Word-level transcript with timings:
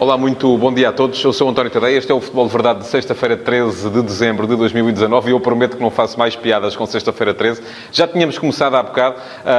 Olá, 0.00 0.16
muito 0.16 0.56
bom 0.56 0.72
dia 0.72 0.90
a 0.90 0.92
todos. 0.92 1.20
Eu 1.24 1.32
sou 1.32 1.48
o 1.48 1.50
António 1.50 1.72
Tadeia. 1.72 1.98
Este 1.98 2.12
é 2.12 2.14
o 2.14 2.20
Futebol 2.20 2.46
de 2.46 2.52
Verdade 2.52 2.78
de 2.78 2.86
sexta-feira, 2.86 3.36
13 3.36 3.90
de 3.90 4.00
dezembro 4.00 4.46
de 4.46 4.54
2019 4.54 5.28
e 5.28 5.32
eu 5.32 5.40
prometo 5.40 5.76
que 5.76 5.82
não 5.82 5.90
faço 5.90 6.16
mais 6.16 6.36
piadas 6.36 6.76
com 6.76 6.86
sexta-feira 6.86 7.34
13. 7.34 7.60
Já 7.90 8.06
tínhamos 8.06 8.38
começado 8.38 8.76
há 8.76 8.82
bocado. 8.84 9.16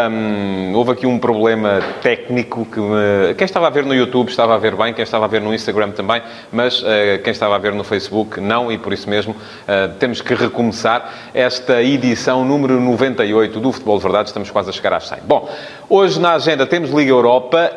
Hum, 0.10 0.72
houve 0.76 0.92
aqui 0.92 1.06
um 1.06 1.20
problema 1.20 1.82
técnico 2.02 2.66
que 2.66 2.80
me... 2.80 3.34
Quem 3.38 3.44
estava 3.44 3.68
a 3.68 3.70
ver 3.70 3.84
no 3.84 3.94
YouTube 3.94 4.30
estava 4.30 4.56
a 4.56 4.58
ver 4.58 4.78
bem, 4.78 4.94
quem 4.94 5.04
estava 5.04 5.26
a 5.26 5.28
ver 5.28 5.42
no 5.42 5.54
Instagram 5.54 5.92
também, 5.92 6.22
mas 6.54 6.84
uh, 6.84 6.86
quem 7.22 7.32
estava 7.32 7.56
a 7.56 7.58
ver 7.58 7.74
no 7.74 7.84
Facebook 7.84 8.40
não 8.40 8.72
e 8.72 8.78
por 8.78 8.94
isso 8.94 9.10
mesmo 9.10 9.34
uh, 9.34 9.94
temos 10.00 10.22
que 10.22 10.34
recomeçar 10.34 11.32
esta 11.34 11.84
edição 11.84 12.46
número 12.46 12.80
98 12.80 13.60
do 13.60 13.74
Futebol 13.74 13.98
de 13.98 14.04
Verdade. 14.04 14.30
Estamos 14.30 14.50
quase 14.50 14.70
a 14.70 14.72
chegar 14.72 14.94
às 14.94 15.06
100. 15.06 15.18
Bom, 15.26 15.50
hoje 15.90 16.20
na 16.20 16.34
agenda 16.34 16.68
temos 16.68 16.92
Liga 16.92 17.10
Europa, 17.10 17.72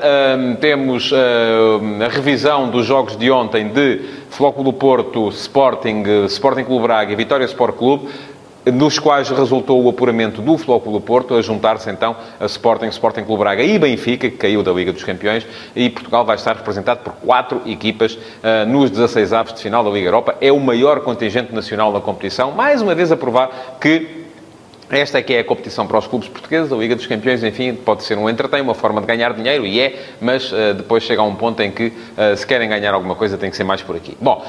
temos 0.60 1.10
a 1.12 2.08
revisão 2.08 2.68
dos 2.68 2.84
jogos 2.84 3.16
de 3.16 3.30
ontem 3.30 3.68
de 3.68 4.00
Flóculo 4.28 4.72
Porto, 4.72 5.28
Sporting, 5.30 6.02
Sporting 6.26 6.64
Clube 6.64 6.82
Braga 6.82 7.12
e 7.12 7.16
Vitória 7.16 7.44
Sport 7.46 7.76
Clube, 7.76 8.08
nos 8.66 8.98
quais 8.98 9.28
resultou 9.30 9.82
o 9.82 9.88
apuramento 9.88 10.40
do 10.40 10.56
Flóculo 10.56 11.00
Porto, 11.00 11.34
a 11.34 11.42
juntar-se 11.42 11.90
então 11.90 12.14
a 12.38 12.44
Sporting, 12.44 12.86
Sporting 12.88 13.24
Clube 13.24 13.40
Braga 13.40 13.62
e 13.62 13.78
Benfica, 13.78 14.30
que 14.30 14.36
caiu 14.36 14.62
da 14.62 14.70
Liga 14.72 14.92
dos 14.92 15.02
Campeões, 15.02 15.46
e 15.74 15.90
Portugal 15.90 16.24
vai 16.24 16.36
estar 16.36 16.54
representado 16.54 17.00
por 17.00 17.14
quatro 17.14 17.62
equipas 17.66 18.14
uh, 18.14 18.68
nos 18.68 18.90
16 18.90 19.32
avos 19.32 19.54
de 19.54 19.60
final 19.60 19.82
da 19.82 19.90
Liga 19.90 20.06
Europa. 20.06 20.36
É 20.40 20.52
o 20.52 20.60
maior 20.60 21.00
contingente 21.00 21.52
nacional 21.52 21.92
da 21.92 22.00
competição, 22.00 22.52
mais 22.52 22.80
uma 22.82 22.94
vez 22.94 23.10
a 23.10 23.16
provar 23.16 23.78
que 23.80 24.21
esta 24.92 25.18
é 25.18 25.22
que 25.22 25.32
é 25.32 25.40
a 25.40 25.44
competição 25.44 25.86
para 25.86 25.98
os 25.98 26.06
clubes 26.06 26.28
portugueses, 26.28 26.70
a 26.70 26.76
Liga 26.76 26.94
dos 26.94 27.06
Campeões, 27.06 27.42
enfim, 27.42 27.74
pode 27.74 28.04
ser 28.04 28.18
um 28.18 28.28
entretém, 28.28 28.60
uma 28.60 28.74
forma 28.74 29.00
de 29.00 29.06
ganhar 29.06 29.32
dinheiro, 29.32 29.64
e 29.66 29.80
é, 29.80 29.98
mas 30.20 30.52
uh, 30.52 30.74
depois 30.74 31.02
chega 31.02 31.22
a 31.22 31.24
um 31.24 31.34
ponto 31.34 31.62
em 31.62 31.70
que, 31.70 31.86
uh, 31.86 32.36
se 32.36 32.46
querem 32.46 32.68
ganhar 32.68 32.92
alguma 32.92 33.14
coisa, 33.14 33.38
tem 33.38 33.48
que 33.48 33.56
ser 33.56 33.64
mais 33.64 33.80
por 33.80 33.96
aqui. 33.96 34.14
Bom, 34.20 34.44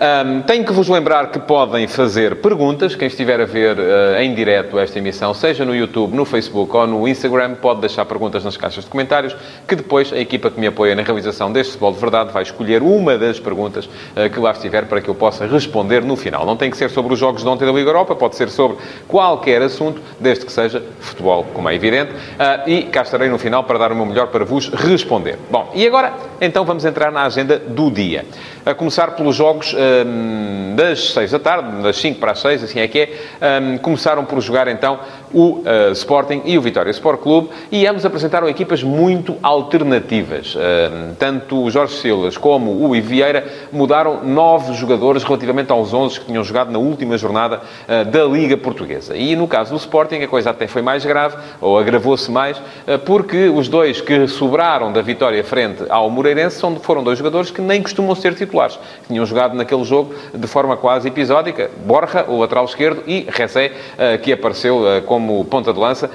um, 0.00 0.40
tenho 0.42 0.64
que 0.64 0.72
vos 0.72 0.88
lembrar 0.88 1.30
que 1.30 1.38
podem 1.38 1.86
fazer 1.86 2.36
perguntas. 2.36 2.94
Quem 2.94 3.08
estiver 3.08 3.40
a 3.40 3.44
ver 3.44 3.78
uh, 3.78 4.20
em 4.20 4.34
direto 4.34 4.78
esta 4.78 4.98
emissão, 4.98 5.34
seja 5.34 5.64
no 5.64 5.76
YouTube, 5.76 6.14
no 6.14 6.24
Facebook 6.24 6.74
ou 6.74 6.86
no 6.86 7.06
Instagram, 7.06 7.54
pode 7.56 7.80
deixar 7.80 8.04
perguntas 8.06 8.42
nas 8.42 8.56
caixas 8.56 8.84
de 8.84 8.90
comentários, 8.90 9.36
que 9.68 9.76
depois 9.76 10.12
a 10.12 10.18
equipa 10.18 10.50
que 10.50 10.58
me 10.58 10.66
apoia 10.66 10.94
na 10.94 11.02
realização 11.02 11.52
deste 11.52 11.72
Futebol 11.72 11.92
de 11.92 12.00
Verdade 12.00 12.32
vai 12.32 12.42
escolher 12.42 12.82
uma 12.82 13.18
das 13.18 13.38
perguntas 13.38 13.84
uh, 13.84 14.30
que 14.32 14.40
lá 14.40 14.52
estiver 14.52 14.86
para 14.86 15.00
que 15.00 15.08
eu 15.08 15.14
possa 15.14 15.46
responder 15.46 16.02
no 16.02 16.16
final. 16.16 16.46
Não 16.46 16.56
tem 16.56 16.70
que 16.70 16.76
ser 16.76 16.88
sobre 16.88 17.12
os 17.12 17.18
jogos 17.18 17.42
de 17.42 17.48
ontem 17.48 17.66
da 17.66 17.72
Liga 17.72 17.90
Europa, 17.90 18.16
pode 18.16 18.36
ser 18.36 18.48
sobre 18.48 18.78
qualquer 19.06 19.60
assunto, 19.60 20.00
desde 20.18 20.46
que 20.46 20.52
seja 20.52 20.82
futebol, 21.00 21.46
como 21.52 21.68
é 21.68 21.74
evidente. 21.74 22.12
Uh, 22.12 22.68
e 22.68 22.82
cá 22.84 23.02
estarei 23.02 23.28
no 23.28 23.38
final 23.38 23.64
para 23.64 23.78
dar 23.78 23.92
o 23.92 23.94
meu 23.94 24.06
melhor 24.06 24.28
para 24.28 24.44
vos 24.44 24.68
responder. 24.68 25.38
Bom, 25.50 25.70
e 25.74 25.86
agora, 25.86 26.14
então 26.40 26.64
vamos 26.64 26.84
entrar 26.84 27.12
na 27.12 27.24
agenda 27.24 27.58
do 27.58 27.90
dia. 27.90 28.24
A 28.64 28.74
começar 28.74 29.16
pelos 29.16 29.34
jogos 29.34 29.74
um, 29.74 30.76
das 30.76 31.12
6 31.14 31.32
da 31.32 31.38
tarde, 31.40 31.82
das 31.82 31.96
5 31.96 32.20
para 32.20 32.30
as 32.30 32.38
6, 32.38 32.62
assim 32.62 32.78
é 32.78 32.86
que 32.86 33.00
é. 33.00 33.60
Um, 33.60 33.76
começaram 33.78 34.24
por 34.24 34.40
jogar 34.40 34.68
então 34.68 35.00
o 35.34 35.62
uh, 35.62 35.90
Sporting 35.92 36.42
e 36.44 36.56
o 36.56 36.60
Vitória 36.60 36.90
Sport 36.90 37.20
Clube 37.20 37.48
e 37.72 37.84
ambos 37.88 38.06
apresentaram 38.06 38.48
equipas 38.48 38.80
muito 38.80 39.36
alternativas. 39.42 40.54
Um, 40.54 41.14
tanto 41.14 41.64
o 41.64 41.70
Jorge 41.72 41.96
Silas 41.96 42.36
como 42.36 42.86
o 42.86 42.94
Ivo 42.94 43.08
Vieira 43.08 43.44
mudaram 43.72 44.22
nove 44.22 44.74
jogadores 44.74 45.24
relativamente 45.24 45.72
aos 45.72 45.92
11 45.92 46.20
que 46.20 46.26
tinham 46.26 46.44
jogado 46.44 46.70
na 46.70 46.78
última 46.78 47.18
jornada 47.18 47.62
uh, 47.88 48.04
da 48.04 48.24
Liga 48.24 48.56
Portuguesa. 48.56 49.16
E 49.16 49.34
no 49.34 49.48
caso 49.48 49.72
do 49.72 49.76
Sporting 49.76 50.22
a 50.22 50.28
coisa 50.28 50.50
até 50.50 50.68
foi 50.68 50.82
mais 50.82 51.04
grave, 51.04 51.36
ou 51.60 51.76
agravou-se 51.76 52.30
mais, 52.30 52.58
uh, 52.58 52.96
porque 53.04 53.48
os 53.48 53.66
dois 53.66 54.00
que 54.00 54.28
sobraram 54.28 54.92
da 54.92 55.02
vitória 55.02 55.42
frente 55.42 55.82
ao 55.88 56.08
Moreirense 56.08 56.62
foram 56.80 57.02
dois 57.02 57.18
jogadores 57.18 57.50
que 57.50 57.60
nem 57.60 57.82
costumam 57.82 58.14
ser 58.14 58.34
titulares 58.34 58.51
titulares. 58.52 58.78
Tinham 59.08 59.24
jogado 59.24 59.54
naquele 59.56 59.82
jogo 59.84 60.14
de 60.34 60.46
forma 60.46 60.76
quase 60.76 61.08
episódica. 61.08 61.70
Borja, 61.84 62.26
o 62.28 62.38
lateral 62.38 62.66
esquerdo, 62.66 63.02
e 63.06 63.26
Rezé, 63.28 63.72
eh, 63.98 64.18
que 64.18 64.32
apareceu 64.32 64.86
eh, 64.86 65.00
como 65.00 65.42
ponta 65.46 65.72
de 65.72 65.78
lança. 65.78 66.10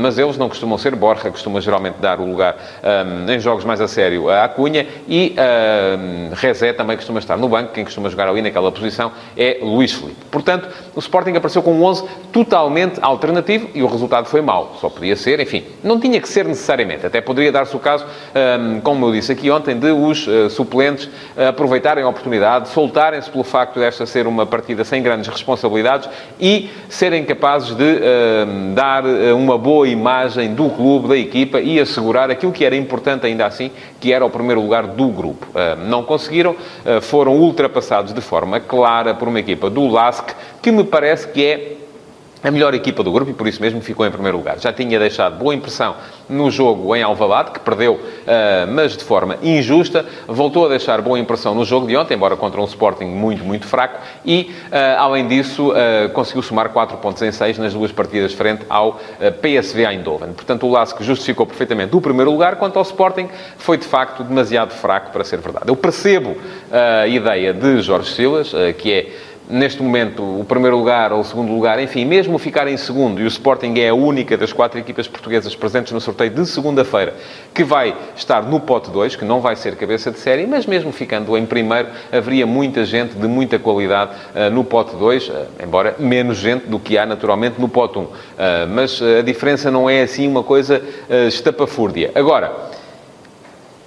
Mas 0.00 0.18
eles 0.18 0.36
não 0.36 0.48
costumam 0.48 0.76
ser. 0.76 0.94
Borja 0.94 1.30
costuma 1.30 1.60
geralmente 1.60 1.96
dar 2.00 2.20
o 2.20 2.26
lugar 2.26 2.56
em 3.28 3.38
jogos 3.40 3.64
mais 3.64 3.80
a 3.80 3.88
sério 3.88 4.28
à 4.28 4.48
Cunha. 4.48 4.86
E 5.08 5.34
Rezé 6.34 6.72
também 6.72 6.96
costuma 6.96 7.18
estar 7.18 7.38
no 7.38 7.48
banco. 7.48 7.72
Quem 7.72 7.84
costuma 7.84 8.08
jogar 8.10 8.28
ali 8.28 8.42
naquela 8.42 8.70
posição 8.70 9.12
é 9.36 9.58
Luís 9.62 9.92
Felipe. 9.92 10.24
Portanto, 10.30 10.68
o 10.94 10.98
Sporting 10.98 11.30
apareceu 11.30 11.62
com 11.62 11.72
um 11.72 11.84
11 11.84 12.04
totalmente 12.32 12.98
alternativo 13.00 13.68
e 13.74 13.82
o 13.82 13.86
resultado 13.86 14.26
foi 14.26 14.42
mau. 14.42 14.76
Só 14.80 14.88
podia 14.90 15.16
ser, 15.16 15.40
enfim, 15.40 15.64
não 15.82 15.98
tinha 15.98 16.20
que 16.20 16.28
ser 16.28 16.44
necessariamente. 16.44 17.06
Até 17.06 17.20
poderia 17.20 17.52
dar-se 17.52 17.74
o 17.74 17.78
caso, 17.78 18.04
como 18.82 19.06
eu 19.06 19.12
disse 19.12 19.32
aqui 19.32 19.50
ontem, 19.50 19.78
de 19.78 19.92
os 19.92 20.26
eh, 20.26 20.48
suplentes 20.48 21.08
aproveitarem 21.62 22.02
a 22.02 22.08
oportunidade, 22.08 22.68
soltarem-se 22.70 23.30
pelo 23.30 23.44
facto 23.44 23.78
desta 23.78 24.04
ser 24.04 24.26
uma 24.26 24.44
partida 24.44 24.82
sem 24.82 25.00
grandes 25.00 25.28
responsabilidades 25.28 26.08
e 26.40 26.68
serem 26.88 27.24
capazes 27.24 27.76
de 27.76 27.84
uh, 27.84 28.74
dar 28.74 29.06
eh, 29.06 29.32
uma 29.32 29.56
boa 29.56 29.86
imagem 29.86 30.54
do 30.54 30.68
clube, 30.70 31.08
da 31.08 31.16
equipa 31.16 31.60
e 31.60 31.78
assegurar 31.78 32.32
aquilo 32.32 32.50
que 32.50 32.64
era 32.64 32.74
importante 32.74 33.26
ainda 33.26 33.46
assim, 33.46 33.70
que 34.00 34.12
era 34.12 34.24
o 34.24 34.30
primeiro 34.30 34.60
lugar 34.60 34.88
do 34.88 35.06
grupo. 35.06 35.46
Uh, 35.50 35.76
não 35.86 36.02
conseguiram, 36.02 36.50
uh, 36.52 37.00
foram 37.00 37.36
ultrapassados 37.36 38.12
de 38.12 38.20
forma 38.20 38.58
clara 38.58 39.14
por 39.14 39.28
uma 39.28 39.38
equipa 39.38 39.70
do 39.70 39.86
LASK, 39.86 40.34
que 40.60 40.72
me 40.72 40.82
parece 40.82 41.28
que 41.28 41.44
é 41.44 41.76
a 42.42 42.50
melhor 42.50 42.74
equipa 42.74 43.02
do 43.02 43.12
grupo 43.12 43.30
e 43.30 43.34
por 43.34 43.46
isso 43.46 43.60
mesmo 43.60 43.80
ficou 43.80 44.04
em 44.04 44.10
primeiro 44.10 44.36
lugar. 44.36 44.58
Já 44.58 44.72
tinha 44.72 44.98
deixado 44.98 45.38
boa 45.38 45.54
impressão 45.54 45.94
no 46.28 46.50
jogo 46.50 46.94
em 46.96 47.02
Alvalade, 47.02 47.52
que 47.52 47.60
perdeu, 47.60 47.94
uh, 47.94 48.00
mas 48.72 48.96
de 48.96 49.04
forma 49.04 49.36
injusta. 49.42 50.04
Voltou 50.26 50.66
a 50.66 50.68
deixar 50.68 51.00
boa 51.00 51.18
impressão 51.18 51.54
no 51.54 51.64
jogo 51.64 51.86
de 51.86 51.96
ontem, 51.96 52.14
embora 52.14 52.36
contra 52.36 52.60
um 52.60 52.64
Sporting 52.64 53.04
muito, 53.04 53.44
muito 53.44 53.66
fraco. 53.66 54.00
E, 54.24 54.50
uh, 54.70 54.98
além 54.98 55.28
disso, 55.28 55.70
uh, 55.70 56.08
conseguiu 56.12 56.42
somar 56.42 56.70
4 56.70 56.96
pontos 56.96 57.22
em 57.22 57.30
6 57.30 57.58
nas 57.58 57.74
duas 57.74 57.92
partidas 57.92 58.32
frente 58.32 58.64
ao 58.68 59.00
PSV 59.40 59.84
Eindhoven. 59.86 60.32
Portanto, 60.32 60.66
o 60.66 60.70
Lask 60.70 61.00
justificou 61.02 61.46
perfeitamente 61.46 61.94
o 61.94 62.00
primeiro 62.00 62.30
lugar, 62.30 62.56
quanto 62.56 62.76
ao 62.78 62.82
Sporting 62.82 63.28
foi, 63.56 63.76
de 63.76 63.86
facto, 63.86 64.24
demasiado 64.24 64.72
fraco 64.72 65.10
para 65.10 65.22
ser 65.24 65.38
verdade. 65.38 65.66
Eu 65.68 65.76
percebo 65.76 66.36
a 66.70 67.06
ideia 67.06 67.52
de 67.52 67.80
Jorge 67.82 68.10
Silas, 68.12 68.52
que 68.78 68.92
é 68.92 69.06
neste 69.52 69.82
momento, 69.82 70.22
o 70.22 70.44
primeiro 70.44 70.76
lugar 70.78 71.12
ou 71.12 71.20
o 71.20 71.24
segundo 71.24 71.52
lugar, 71.52 71.78
enfim, 71.78 72.04
mesmo 72.04 72.38
ficar 72.38 72.66
em 72.66 72.76
segundo, 72.76 73.20
e 73.20 73.24
o 73.24 73.26
Sporting 73.26 73.74
é 73.78 73.90
a 73.90 73.94
única 73.94 74.36
das 74.36 74.52
quatro 74.52 74.80
equipas 74.80 75.06
portuguesas 75.06 75.54
presentes 75.54 75.92
no 75.92 76.00
sorteio 76.00 76.30
de 76.30 76.46
segunda-feira, 76.46 77.14
que 77.52 77.62
vai 77.62 77.94
estar 78.16 78.42
no 78.42 78.58
pote 78.58 78.90
2, 78.90 79.14
que 79.14 79.24
não 79.24 79.40
vai 79.40 79.54
ser 79.54 79.76
cabeça 79.76 80.10
de 80.10 80.18
série, 80.18 80.46
mas 80.46 80.64
mesmo 80.64 80.90
ficando 80.90 81.36
em 81.36 81.44
primeiro, 81.44 81.88
haveria 82.10 82.46
muita 82.46 82.84
gente 82.84 83.14
de 83.14 83.28
muita 83.28 83.58
qualidade 83.58 84.12
uh, 84.34 84.50
no 84.50 84.64
pote 84.64 84.96
2, 84.96 85.28
uh, 85.28 85.32
embora 85.62 85.94
menos 85.98 86.38
gente 86.38 86.66
do 86.66 86.78
que 86.78 86.96
há 86.96 87.04
naturalmente 87.04 87.60
no 87.60 87.68
pote 87.68 87.98
1. 87.98 88.00
Um. 88.00 88.04
Uh, 88.04 88.08
mas 88.74 89.00
a 89.02 89.22
diferença 89.22 89.70
não 89.70 89.88
é 89.88 90.02
assim 90.02 90.26
uma 90.26 90.42
coisa 90.42 90.82
estapafúrdia. 91.28 92.10
Agora, 92.14 92.52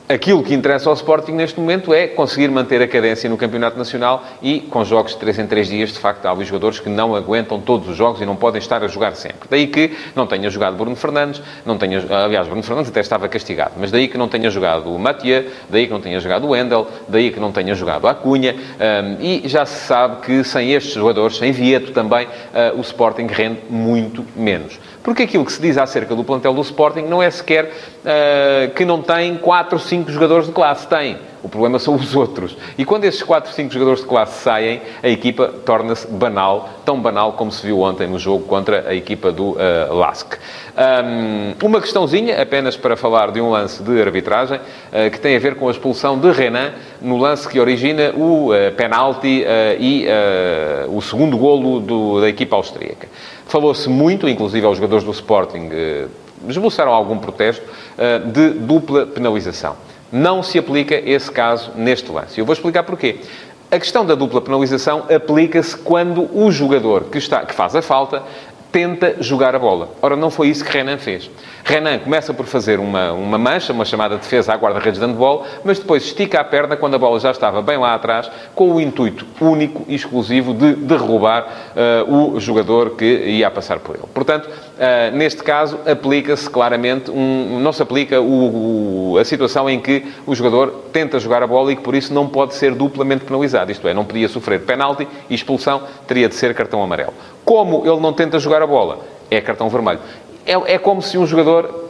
Aquilo 0.08 0.44
que 0.44 0.54
interessa 0.54 0.88
ao 0.88 0.94
Sporting 0.94 1.32
neste 1.32 1.60
momento 1.60 1.92
é 1.92 2.06
conseguir 2.06 2.48
manter 2.50 2.80
a 2.80 2.88
cadência 2.88 3.28
no 3.28 3.36
Campeonato 3.38 3.76
Nacional 3.76 4.24
e, 4.40 4.60
com 4.60 4.86
jogos 4.86 5.14
de 5.14 5.18
3 5.18 5.40
em 5.40 5.48
3 5.48 5.68
dias, 5.68 5.94
de 5.94 5.98
facto, 5.98 6.24
há 6.28 6.30
alguns 6.30 6.48
jogadores 6.48 6.80
que 6.80 6.88
não 6.90 7.16
aguentam 7.16 7.60
todos 7.60 7.90
os 7.90 7.98
jogos 7.98 8.22
e 8.22 8.26
não 8.26 8.36
podem 8.36 8.60
estar 8.60 8.84
a 8.84 8.88
jogar 8.88 9.16
sempre. 9.16 9.50
Daí 9.50 9.66
que 9.66 9.98
não 10.16 10.28
tenha 10.28 10.48
jogado 10.48 10.78
Bruno 10.78 10.96
Fernandes, 10.96 11.42
não 11.66 11.76
tenha, 11.76 12.06
aliás, 12.24 12.46
Bruno 12.46 12.62
Fernandes 12.62 12.92
até 12.92 13.00
estava 13.00 13.28
castigado, 13.28 13.72
mas 13.80 13.90
daí 13.90 14.08
que 14.08 14.16
não 14.16 14.28
tenha 14.28 14.48
jogado 14.52 14.94
o 14.94 15.00
Mathieu, 15.00 15.46
daí 15.72 15.88
que 15.88 15.94
não 15.94 16.02
tenha 16.02 16.20
jogado 16.20 16.46
o 16.46 16.50
Wendel, 16.50 16.88
daí 17.08 17.32
que 17.32 17.40
não 17.40 17.52
tenha 17.52 17.74
jogado 17.74 18.08
a 18.08 18.14
Cunha, 18.14 18.54
um, 18.54 19.18
e 19.20 19.42
já 19.50 19.66
se 19.66 19.88
sabe 19.88 20.22
que 20.22 20.44
sem 20.44 20.72
estes 20.72 20.94
jogadores, 20.94 21.38
sem 21.38 21.52
Vieto 21.52 21.92
também, 21.92 22.28
uh, 22.28 22.78
o 22.78 22.82
Sporting 22.82 23.26
rende 23.26 23.62
muito 23.72 24.24
menos. 24.36 24.80
Porque 25.02 25.24
aquilo 25.24 25.46
que 25.46 25.52
se 25.52 25.62
diz 25.62 25.78
acerca 25.78 26.16
do 26.16 26.24
plantel 26.24 26.54
do 26.54 26.62
Sporting 26.62 27.04
não 27.04 27.22
é 27.22 27.30
sequer 27.32 27.66
uh, 27.66 28.74
que 28.76 28.86
não 28.86 29.02
tem 29.02 29.36
4, 29.38 29.80
5 29.80 29.95
jogadores 30.08 30.48
de 30.48 30.54
classe. 30.54 30.88
Tem. 30.88 31.18
O 31.46 31.48
problema 31.48 31.78
são 31.78 31.94
os 31.94 32.16
outros. 32.16 32.58
E 32.76 32.84
quando 32.84 33.06
esses 33.06 33.22
4, 33.22 33.54
5 33.54 33.72
jogadores 33.72 34.02
de 34.02 34.08
classe 34.08 34.42
saem, 34.42 34.82
a 35.04 35.08
equipa 35.08 35.54
torna-se 35.64 36.08
banal, 36.08 36.70
tão 36.84 37.00
banal 37.00 37.34
como 37.34 37.52
se 37.52 37.64
viu 37.64 37.82
ontem 37.82 38.08
no 38.08 38.18
jogo 38.18 38.46
contra 38.46 38.90
a 38.90 38.96
equipa 38.96 39.32
do 39.32 39.52
uh, 39.52 39.94
Lask. 39.94 40.34
Um, 40.76 41.54
uma 41.64 41.80
questãozinha, 41.80 42.42
apenas 42.42 42.76
para 42.76 42.98
falar 42.98 43.32
de 43.32 43.40
um 43.40 43.52
lance 43.52 43.82
de 43.84 44.02
arbitragem, 44.02 44.58
uh, 44.58 45.12
que 45.12 45.20
tem 45.20 45.36
a 45.36 45.40
ver 45.40 45.54
com 45.54 45.68
a 45.68 45.72
expulsão 45.72 46.20
de 46.20 46.32
Renan 46.32 46.74
no 47.00 47.16
lance 47.18 47.48
que 47.48 47.60
origina 47.60 48.12
o 48.16 48.50
uh, 48.50 48.72
penalti 48.76 49.44
uh, 49.44 49.80
e 49.80 50.08
o 50.90 51.00
segundo 51.00 51.38
golo 51.38 51.80
do, 51.80 52.22
da 52.22 52.28
equipa 52.28 52.56
austríaca. 52.56 53.08
Falou-se 53.46 53.88
muito, 53.88 54.28
inclusive 54.28 54.66
aos 54.66 54.78
jogadores 54.78 55.04
do 55.04 55.12
Sporting, 55.12 55.70
esboçaram 56.48 56.92
algum 56.92 57.20
protesto, 57.20 57.64
de 58.34 58.50
dupla 58.50 59.06
penalização. 59.06 59.76
Não 60.12 60.44
se 60.44 60.58
aplica 60.60 60.96
esse 60.96 61.32
caso 61.32 61.72
neste 61.76 62.12
lance. 62.12 62.40
Eu 62.40 62.46
vou 62.46 62.54
explicar 62.54 62.84
porquê. 62.84 63.20
A 63.72 63.80
questão 63.80 64.06
da 64.06 64.16
dupla 64.16 64.42
penalização 64.42 65.06
aplica-se 65.14 65.76
quando 65.76 66.30
o 66.38 66.52
jogador 66.52 67.06
que, 67.06 67.18
está, 67.18 67.46
que 67.46 67.54
faz 67.54 67.76
a 67.76 67.82
falta 67.82 68.22
tenta 68.76 69.16
jogar 69.22 69.56
a 69.56 69.60
bola. 69.60 69.88
Ora, 70.02 70.18
não 70.18 70.30
foi 70.30 70.50
isso 70.50 70.66
que 70.66 70.70
Renan 70.70 70.98
fez. 70.98 71.32
Renan 71.64 71.98
começa 71.98 72.34
por 72.34 72.46
fazer 72.46 72.78
uma, 72.78 73.14
uma 73.14 73.38
mancha, 73.38 73.72
uma 73.72 73.86
chamada 73.86 74.18
defesa 74.18 74.52
à 74.52 74.58
guarda-redes 74.58 75.00
de 75.00 75.06
handball, 75.06 75.46
mas 75.64 75.80
depois 75.80 76.04
estica 76.04 76.42
a 76.42 76.44
perna 76.44 76.76
quando 76.76 76.94
a 76.96 76.98
bola 76.98 77.18
já 77.18 77.32
estava 77.32 77.62
bem 77.62 77.78
lá 77.78 77.94
atrás, 77.94 78.30
com 78.54 78.74
o 78.74 78.82
intuito 78.82 79.26
único 79.40 79.86
e 79.88 79.96
exclusivo 79.96 80.54
de 80.54 80.74
derrubar 80.74 81.48
uh, 82.06 82.34
o 82.36 82.38
jogador 82.38 82.98
que 82.98 83.06
ia 83.06 83.50
passar 83.50 83.80
por 83.80 83.96
ele. 83.96 84.04
Portanto, 84.14 84.48
uh, 84.48 85.16
neste 85.16 85.42
caso, 85.42 85.80
aplica-se 85.90 86.50
claramente, 86.50 87.10
um, 87.10 87.62
não 87.62 87.72
se 87.72 87.82
aplica 87.82 88.20
o, 88.20 89.14
o, 89.14 89.18
a 89.18 89.24
situação 89.24 89.70
em 89.70 89.80
que 89.80 90.06
o 90.28 90.36
jogador 90.36 90.84
tenta 90.92 91.18
jogar 91.18 91.42
a 91.42 91.48
bola 91.48 91.72
e 91.72 91.78
que 91.78 91.82
por 91.82 91.96
isso 91.96 92.14
não 92.14 92.28
pode 92.28 92.54
ser 92.56 92.76
duplamente 92.76 93.24
penalizado. 93.24 93.72
Isto 93.72 93.88
é, 93.88 93.94
não 93.94 94.04
podia 94.04 94.28
sofrer 94.28 94.60
penalti 94.66 95.08
e 95.30 95.34
expulsão, 95.34 95.84
teria 96.06 96.28
de 96.28 96.36
ser 96.36 96.54
cartão 96.54 96.84
amarelo. 96.84 97.14
Como 97.46 97.86
ele 97.86 98.00
não 98.02 98.12
tenta 98.12 98.40
jogar 98.40 98.62
a 98.62 98.68
bola, 98.68 99.00
é 99.32 99.40
cartão 99.40 99.70
vermelho. 99.70 100.00
É, 100.46 100.74
é 100.74 100.78
como 100.78 101.02
se 101.02 101.18
um 101.18 101.26
jogador 101.26 101.86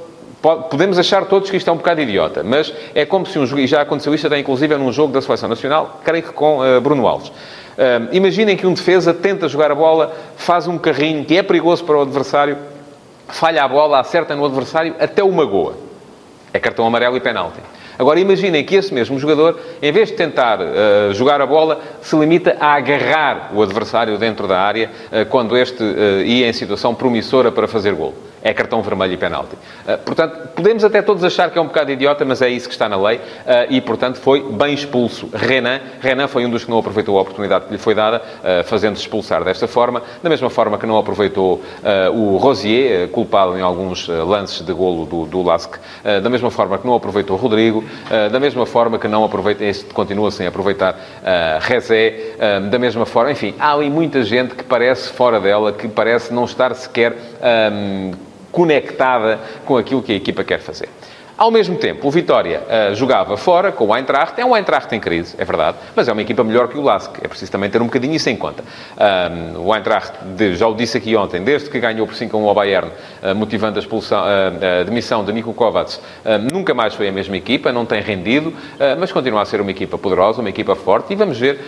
podemos 0.70 1.00
achar 1.00 1.26
todos 1.26 1.50
que 1.50 1.58
isto 1.58 1.68
é 1.70 1.74
um 1.74 1.78
bocado 1.78 2.02
idiota, 2.02 2.44
mas 2.44 2.72
é 2.94 3.04
como 3.04 3.26
se 3.26 3.40
um 3.40 3.48
jogo, 3.48 3.62
e 3.62 3.68
já 3.68 3.82
aconteceu 3.82 4.14
isto 4.14 4.28
até 4.28 4.38
inclusive 4.38 4.76
num 4.78 4.92
jogo 4.92 5.12
da 5.12 5.22
Seleção 5.22 5.50
Nacional, 5.50 6.02
creio 6.04 6.24
que 6.24 6.32
com 6.32 6.60
uh, 6.60 6.80
Bruno 6.80 7.08
Alves. 7.08 7.30
Uh, 7.30 8.08
imaginem 8.12 8.56
que 8.56 8.68
um 8.68 8.74
defesa 8.74 9.14
tenta 9.14 9.48
jogar 9.48 9.72
a 9.72 9.76
bola, 9.76 10.16
faz 10.38 10.68
um 10.68 10.78
carrinho 10.78 11.26
que 11.26 11.36
é 11.36 11.42
perigoso 11.42 11.84
para 11.84 11.98
o 11.98 12.02
adversário, 12.02 12.58
falha 13.28 13.64
a 13.64 13.68
bola, 13.68 14.00
acerta 14.00 14.36
no 14.36 14.46
adversário, 14.46 14.94
até 15.00 15.24
o 15.24 15.32
magoa. 15.32 15.74
É 16.54 16.60
cartão 16.60 16.86
amarelo 16.86 17.18
e 17.18 17.20
penalti. 17.20 17.60
Agora 17.98 18.20
imaginem 18.20 18.64
que 18.64 18.76
esse 18.76 18.94
mesmo 18.94 19.18
jogador, 19.20 19.60
em 19.82 19.92
vez 19.92 20.10
de 20.10 20.16
tentar 20.16 20.60
uh, 20.60 21.14
jogar 21.14 21.42
a 21.42 21.46
bola, 21.46 21.80
se 22.02 22.16
limita 22.16 22.58
a 22.60 22.74
agarrar 22.74 23.52
o 23.54 23.62
adversário 23.62 24.18
dentro 24.18 24.48
da 24.48 24.60
área 24.60 24.90
uh, 25.12 25.26
quando 25.28 25.58
este 25.58 25.84
uh, 25.84 26.22
ia 26.22 26.48
em 26.48 26.54
situação 26.54 26.94
promissora 26.94 27.52
para 27.52 27.68
fazer 27.68 27.94
gol 27.94 28.14
é 28.46 28.54
cartão 28.54 28.80
vermelho 28.84 29.14
e 29.14 29.18
penalti. 29.18 29.56
Uh, 29.56 29.98
portanto, 30.06 30.50
podemos 30.56 30.84
até 30.84 31.02
todos 31.02 31.24
achar 31.24 31.50
que 31.50 31.58
é 31.58 31.62
um 31.62 31.66
bocado 31.66 31.92
idiota, 31.92 32.24
mas 32.24 32.44
é 32.44 32.48
isso 32.48 32.68
que 32.68 32.76
está 32.76 32.88
na 32.88 32.96
lei 32.96 33.18
uh, 33.18 33.22
e, 33.72 33.82
portanto, 33.82 34.18
foi 34.18 34.40
bem 34.40 34.72
expulso. 34.72 35.28
Renan, 35.34 35.80
Renan 36.00 36.28
foi 36.28 36.46
um 36.46 36.50
dos 36.52 36.64
que 36.64 36.70
não 36.70 36.78
aproveitou 36.78 37.18
a 37.18 37.22
oportunidade 37.22 37.66
que 37.66 37.72
lhe 37.72 37.80
foi 37.80 37.96
dada, 37.96 38.22
uh, 38.22 38.64
fazendo-se 38.66 39.02
expulsar 39.02 39.44
desta 39.44 39.68
forma, 39.68 40.04
da 40.22 40.30
mesma 40.30 40.52
forma 40.52 40.78
que 40.78 40.86
não 40.86 40.96
aproveitou 40.96 41.60
o 42.14 42.38
Rosier, 42.38 43.08
culpado 43.10 43.58
em 43.58 43.62
alguns 43.62 44.08
lances 44.08 44.62
de 44.62 44.74
golo 44.74 45.06
do, 45.06 45.26
do 45.26 45.42
Lask, 45.42 45.78
da 46.04 46.30
mesma 46.30 46.52
forma 46.52 46.78
que 46.78 46.86
não 46.86 46.94
aproveitou 46.94 47.38
Rodrigo, 47.38 47.84
da 48.32 48.40
mesma 48.40 48.66
forma 48.66 49.00
que 49.00 49.08
não 49.08 49.24
aproveita, 49.24 49.64
este 49.64 49.86
continua 49.94 50.30
sem 50.32 50.46
aproveitar 50.46 50.96
Rezé, 51.62 52.36
da 52.70 52.78
mesma 52.78 53.06
forma, 53.06 53.32
enfim, 53.32 53.56
há 53.60 53.74
ali 53.74 53.90
muita 53.90 54.24
gente 54.24 54.56
que 54.56 54.64
parece 54.64 55.10
fora 55.10 55.40
dela, 55.40 55.72
que 55.72 55.88
parece 55.88 56.34
não 56.34 56.46
estar 56.46 56.76
sequer 56.76 57.16
um, 57.72 58.12
conectada 58.56 59.38
com 59.66 59.76
aquilo 59.76 60.02
que 60.02 60.14
a 60.14 60.16
equipa 60.16 60.46
quer 60.46 60.62
fazer. 60.62 60.88
Ao 61.38 61.52
mesmo 61.52 61.76
tempo, 61.76 62.08
o 62.08 62.12
Vitória 62.12 62.62
uh, 62.62 62.96
jogava 62.96 63.36
fora 63.36 63.70
com 63.70 63.88
o 63.88 63.96
Eintracht. 63.96 64.40
É 64.40 64.46
um 64.46 64.56
Eintracht 64.56 64.96
em 64.96 65.02
crise, 65.02 65.36
é 65.38 65.44
verdade, 65.44 65.78
mas 65.94 66.08
é 66.08 66.14
uma 66.14 66.22
equipa 66.22 66.46
melhor 66.46 66.70
que 66.70 66.78
o 66.78 66.82
Lask. 66.82 67.18
É 67.22 67.28
preciso 67.28 67.52
também 67.52 67.70
ter 67.70 67.82
um 67.82 67.86
bocadinho 67.86 68.16
isso 68.16 68.30
em 68.30 68.38
conta. 68.38 68.64
O 69.58 69.76
Eintracht, 69.76 70.14
de, 70.24 70.56
já 70.56 70.66
o 70.66 70.74
disse 70.74 70.98
aqui 70.98 71.14
ontem, 71.14 71.44
desde 71.44 71.70
que 71.70 71.78
ganhou 71.78 72.08
por 72.08 72.16
5 72.16 72.38
a 72.38 72.40
1 72.40 72.48
ao 72.48 72.56
Bayern, 72.56 72.90
uh, 72.90 73.36
motivando 73.36 73.78
a, 73.78 73.82
expulsão, 73.82 74.24
uh, 74.24 74.82
a 74.82 74.84
demissão 74.84 75.26
de 75.26 75.34
Nico 75.34 75.54
Kovacs, 75.54 76.00
nunca 76.54 76.74
mais 76.74 76.94
foi 76.94 77.10
a 77.10 77.12
mesma 77.12 77.36
equipa, 77.36 77.72
não 77.72 77.86
tem 77.86 78.02
rendido, 78.02 78.54
mas 79.00 79.12
continua 79.12 79.42
a 79.42 79.46
ser 79.46 79.60
uma 79.60 79.72
equipa 79.72 79.98
poderosa, 79.98 80.40
uma 80.40 80.50
equipa 80.50 80.76
forte 80.76 81.14
e 81.14 81.16
vamos 81.16 81.38
ver 81.38 81.60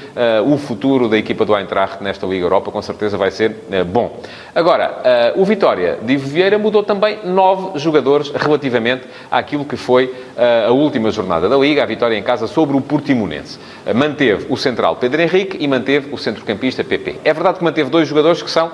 o 0.45 0.57
futuro 0.57 1.07
da 1.09 1.17
equipa 1.17 1.45
do 1.45 1.57
Eintracht 1.57 2.03
nesta 2.03 2.25
Liga 2.25 2.45
Europa, 2.45 2.71
com 2.71 2.81
certeza 2.81 3.17
vai 3.17 3.31
ser 3.31 3.55
bom. 3.87 4.19
Agora, 4.53 5.33
o 5.35 5.45
Vitória 5.45 5.97
de 6.01 6.17
Vieira 6.17 6.57
mudou 6.57 6.83
também 6.83 7.19
nove 7.25 7.79
jogadores 7.79 8.31
relativamente 8.31 9.03
àquilo 9.29 9.56
aquilo 9.57 9.65
que 9.65 9.77
foi 9.77 10.13
eh, 10.37 10.65
a 10.67 10.71
última 10.71 11.09
jornada 11.09 11.49
da 11.49 11.57
Liga, 11.57 11.81
a 11.81 11.85
vitória 11.85 12.15
em 12.15 12.21
casa 12.21 12.45
sobre 12.45 12.77
o 12.77 12.81
Portimonense. 12.81 13.57
Eh, 13.85 13.93
manteve 13.93 14.45
o 14.49 14.55
central 14.55 14.97
Pedro 14.97 15.21
Henrique 15.21 15.57
e 15.59 15.67
manteve 15.67 16.13
o 16.13 16.17
centrocampista 16.17 16.83
PP. 16.83 17.15
É 17.23 17.33
verdade 17.33 17.57
que 17.57 17.63
manteve 17.63 17.89
dois 17.89 18.07
jogadores 18.07 18.41
que 18.43 18.51
são 18.51 18.71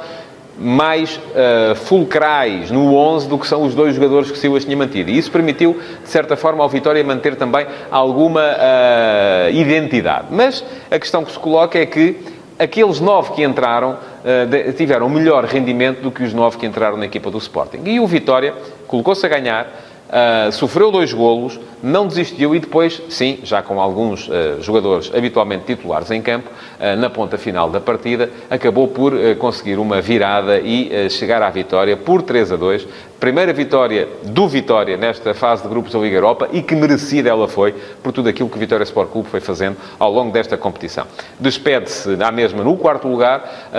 mais 0.55 1.15
uh, 1.15 1.73
fulcrais 1.73 2.69
no 2.69 2.95
11 2.95 3.27
do 3.27 3.39
que 3.39 3.47
são 3.47 3.63
os 3.63 3.73
dois 3.73 3.95
jogadores 3.95 4.29
que 4.29 4.37
Silas 4.37 4.63
tinha 4.63 4.77
mantido. 4.77 5.09
E 5.09 5.17
isso 5.17 5.31
permitiu, 5.31 5.79
de 6.03 6.07
certa 6.07 6.37
forma, 6.37 6.61
ao 6.61 6.69
Vitória 6.69 7.03
manter 7.03 7.35
também 7.35 7.65
alguma 7.89 8.41
uh, 8.41 9.51
identidade. 9.51 10.27
Mas 10.29 10.63
a 10.91 10.99
questão 10.99 11.25
que 11.25 11.31
se 11.31 11.39
coloca 11.39 11.79
é 11.79 11.87
que 11.87 12.19
aqueles 12.59 12.99
nove 12.99 13.33
que 13.33 13.43
entraram 13.43 13.93
uh, 13.93 14.73
tiveram 14.73 15.09
melhor 15.09 15.43
rendimento 15.45 16.01
do 16.01 16.11
que 16.11 16.23
os 16.23 16.35
nove 16.35 16.57
que 16.57 16.67
entraram 16.67 16.97
na 16.97 17.05
equipa 17.05 17.31
do 17.31 17.39
Sporting. 17.39 17.81
E 17.85 17.99
o 17.99 18.05
Vitória 18.05 18.53
colocou-se 18.87 19.25
a 19.25 19.29
ganhar 19.29 19.67
Uh, 20.09 20.51
sofreu 20.51 20.91
dois 20.91 21.11
golos, 21.11 21.59
não 21.81 22.05
desistiu 22.05 22.53
e 22.53 22.59
depois, 22.59 23.01
sim, 23.09 23.39
já 23.43 23.63
com 23.63 23.81
alguns 23.81 24.27
uh, 24.27 24.61
jogadores 24.61 25.11
habitualmente 25.11 25.65
titulares 25.65 26.11
em 26.11 26.21
campo, 26.21 26.49
uh, 26.49 26.95
na 26.95 27.09
ponta 27.09 27.35
final 27.35 27.67
da 27.69 27.81
partida, 27.81 28.29
acabou 28.47 28.87
por 28.87 29.13
conseguir 29.39 29.79
uma 29.79 30.01
virada 30.01 30.59
e 30.59 31.09
chegar 31.09 31.41
à 31.41 31.49
vitória 31.49 31.97
por 31.97 32.21
3 32.21 32.51
a 32.51 32.55
2, 32.55 32.87
Primeira 33.23 33.53
vitória 33.53 34.09
do 34.21 34.49
Vitória 34.49 34.97
nesta 34.97 35.33
fase 35.33 35.63
de 35.63 35.69
grupos 35.69 35.93
da 35.93 35.99
Liga 35.99 36.17
Europa 36.17 36.49
e 36.51 36.61
que 36.61 36.75
merecida 36.75 37.29
ela 37.29 37.47
foi 37.47 37.73
por 38.03 38.11
tudo 38.11 38.27
aquilo 38.27 38.49
que 38.49 38.57
o 38.57 38.59
Vitória 38.59 38.83
Sport 38.83 39.11
Clube 39.11 39.29
foi 39.29 39.39
fazendo 39.39 39.77
ao 39.97 40.11
longo 40.11 40.33
desta 40.33 40.57
competição. 40.57 41.05
Despede-se 41.39 42.21
à 42.21 42.33
mesma 42.33 42.65
no 42.65 42.75
quarto 42.75 43.07
lugar, 43.07 43.69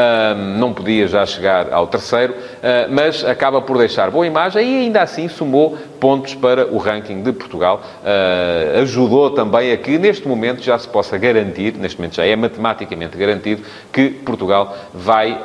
não 0.56 0.72
podia 0.72 1.06
já 1.06 1.26
chegar 1.26 1.70
ao 1.70 1.86
terceiro, 1.86 2.34
mas 2.88 3.22
acaba 3.22 3.60
por 3.60 3.76
deixar 3.76 4.10
boa 4.10 4.26
imagem 4.26 4.66
e 4.66 4.78
ainda 4.84 5.02
assim 5.02 5.28
somou 5.28 5.76
pontos 6.00 6.34
para 6.34 6.66
o 6.66 6.78
ranking 6.78 7.22
de 7.22 7.30
Portugal. 7.30 7.82
ajudou 8.80 9.32
também 9.32 9.72
a 9.72 9.76
que 9.76 9.98
neste 9.98 10.26
momento 10.26 10.62
já 10.62 10.78
se 10.78 10.88
possa 10.88 11.18
garantir, 11.18 11.74
neste 11.74 11.98
momento 11.98 12.16
já 12.16 12.24
é 12.24 12.34
matematicamente 12.34 13.18
garantido, 13.18 13.62
que 13.92 14.08
Portugal 14.08 14.74
vai 14.94 15.38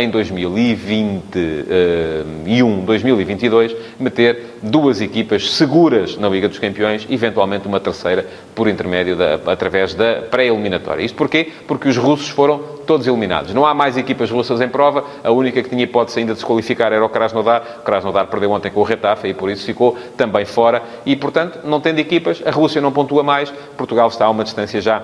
em 0.00 0.08
2021, 0.08 2.84
2021 2.84 3.23
2022, 3.24 3.76
meter 3.98 4.58
duas 4.62 5.00
equipas 5.00 5.50
seguras 5.52 6.16
na 6.16 6.28
Liga 6.28 6.48
dos 6.48 6.58
Campeões, 6.58 7.06
eventualmente 7.10 7.66
uma 7.66 7.80
terceira 7.80 8.26
por 8.54 8.68
intermédio 8.68 9.16
da, 9.16 9.34
através 9.46 9.94
da 9.94 10.22
pré-eliminatória. 10.30 11.02
Isto 11.02 11.16
porquê? 11.16 11.50
Porque 11.66 11.88
os 11.88 11.96
russos 11.96 12.28
foram 12.28 12.58
todos 12.86 13.06
eliminados. 13.06 13.52
Não 13.54 13.66
há 13.66 13.74
mais 13.74 13.96
equipas 13.96 14.30
russas 14.30 14.60
em 14.60 14.68
prova. 14.68 15.04
A 15.22 15.30
única 15.30 15.62
que 15.62 15.68
tinha 15.68 15.82
hipótese 15.82 16.20
ainda 16.20 16.34
de 16.34 16.38
se 16.38 16.46
qualificar 16.46 16.92
era 16.92 17.04
o 17.04 17.08
Krasnodar. 17.08 17.78
O 17.80 17.82
Krasnodar 17.82 18.26
perdeu 18.26 18.50
ontem 18.50 18.70
com 18.70 18.80
o 18.80 18.84
Retafa 18.84 19.26
e 19.26 19.34
por 19.34 19.50
isso 19.50 19.64
ficou 19.64 19.96
também 20.16 20.44
fora. 20.44 20.82
E, 21.04 21.16
portanto, 21.16 21.60
não 21.64 21.80
tendo 21.80 21.98
equipas, 21.98 22.42
a 22.44 22.50
Rússia 22.50 22.80
não 22.80 22.92
pontua 22.92 23.22
mais. 23.22 23.52
Portugal 23.76 24.08
está 24.08 24.26
a 24.26 24.30
uma 24.30 24.44
distância 24.44 24.80
já 24.80 25.02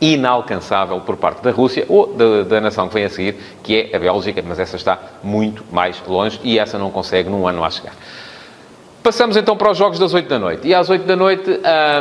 inalcançável 0.00 1.00
por 1.00 1.16
parte 1.16 1.42
da 1.42 1.50
Rússia 1.50 1.84
ou 1.88 2.14
da, 2.14 2.42
da, 2.42 2.60
nação 2.60 2.88
que 2.88 2.94
vem 2.94 3.04
a 3.04 3.08
seguir, 3.08 3.36
que 3.62 3.88
é 3.92 3.96
a 3.96 3.98
Bélgica, 3.98 4.42
mas 4.46 4.58
essa 4.58 4.76
está 4.76 4.98
muito 5.22 5.64
mais 5.70 6.02
longe 6.06 6.40
e 6.42 6.58
essa 6.58 6.78
não 6.78 6.90
consegue 6.90 7.28
num 7.28 7.46
ano 7.46 7.60
lá 7.60 7.70
chegar. 7.70 7.94
Passamos 9.02 9.36
então 9.36 9.56
para 9.56 9.70
os 9.70 9.78
jogos 9.78 10.00
das 10.00 10.12
8 10.12 10.28
da 10.28 10.38
noite. 10.38 10.66
E 10.66 10.74
às 10.74 10.90
8 10.90 11.06
da 11.06 11.14
noite 11.14 11.48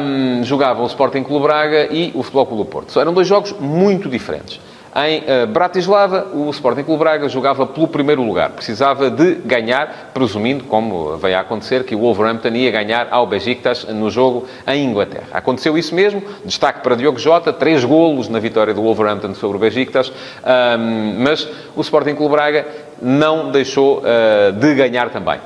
um, 0.01 0.43
jogavam 0.43 0.83
o 0.83 0.87
Sporting 0.87 1.21
Clube 1.21 1.43
Braga 1.43 1.93
e 1.93 2.11
o 2.15 2.23
Futebol 2.23 2.47
Clube 2.47 2.69
Porto. 2.71 2.99
Eram 2.99 3.13
dois 3.13 3.27
jogos 3.27 3.53
muito 3.59 4.09
diferentes. 4.09 4.59
Em 4.97 5.19
uh, 5.19 5.47
Bratislava, 5.47 6.27
o 6.33 6.49
Sporting 6.51 6.83
Clube 6.83 6.99
Braga 6.99 7.27
jogava 7.27 7.67
pelo 7.67 7.85
primeiro 7.85 8.23
lugar. 8.23 8.51
Precisava 8.51 9.09
de 9.09 9.35
ganhar, 9.35 10.11
presumindo, 10.13 10.63
como 10.63 11.17
veio 11.17 11.35
a 11.35 11.41
acontecer, 11.41 11.83
que 11.83 11.93
o 11.93 11.99
Wolverhampton 11.99 12.47
ia 12.55 12.71
ganhar 12.71 13.09
ao 13.11 13.27
Besiktas 13.27 13.83
no 13.83 14.09
jogo 14.09 14.47
em 14.65 14.85
Inglaterra. 14.85 15.27
Aconteceu 15.33 15.77
isso 15.77 15.93
mesmo. 15.93 16.23
Destaque 16.45 16.79
para 16.81 16.95
Diogo 16.95 17.19
Jota, 17.19 17.51
três 17.51 17.83
golos 17.83 18.29
na 18.29 18.39
vitória 18.39 18.73
do 18.73 18.81
Wolverhampton 18.81 19.33
sobre 19.33 19.57
o 19.57 19.59
Besiktas. 19.59 20.13
Mas 21.17 21.45
o 21.75 21.81
Sporting 21.81 22.15
Clube 22.15 22.33
Braga 22.33 22.65
não 23.01 23.51
deixou 23.51 23.99
uh, 23.99 24.53
de 24.53 24.75
ganhar 24.75 25.09
também. 25.09 25.39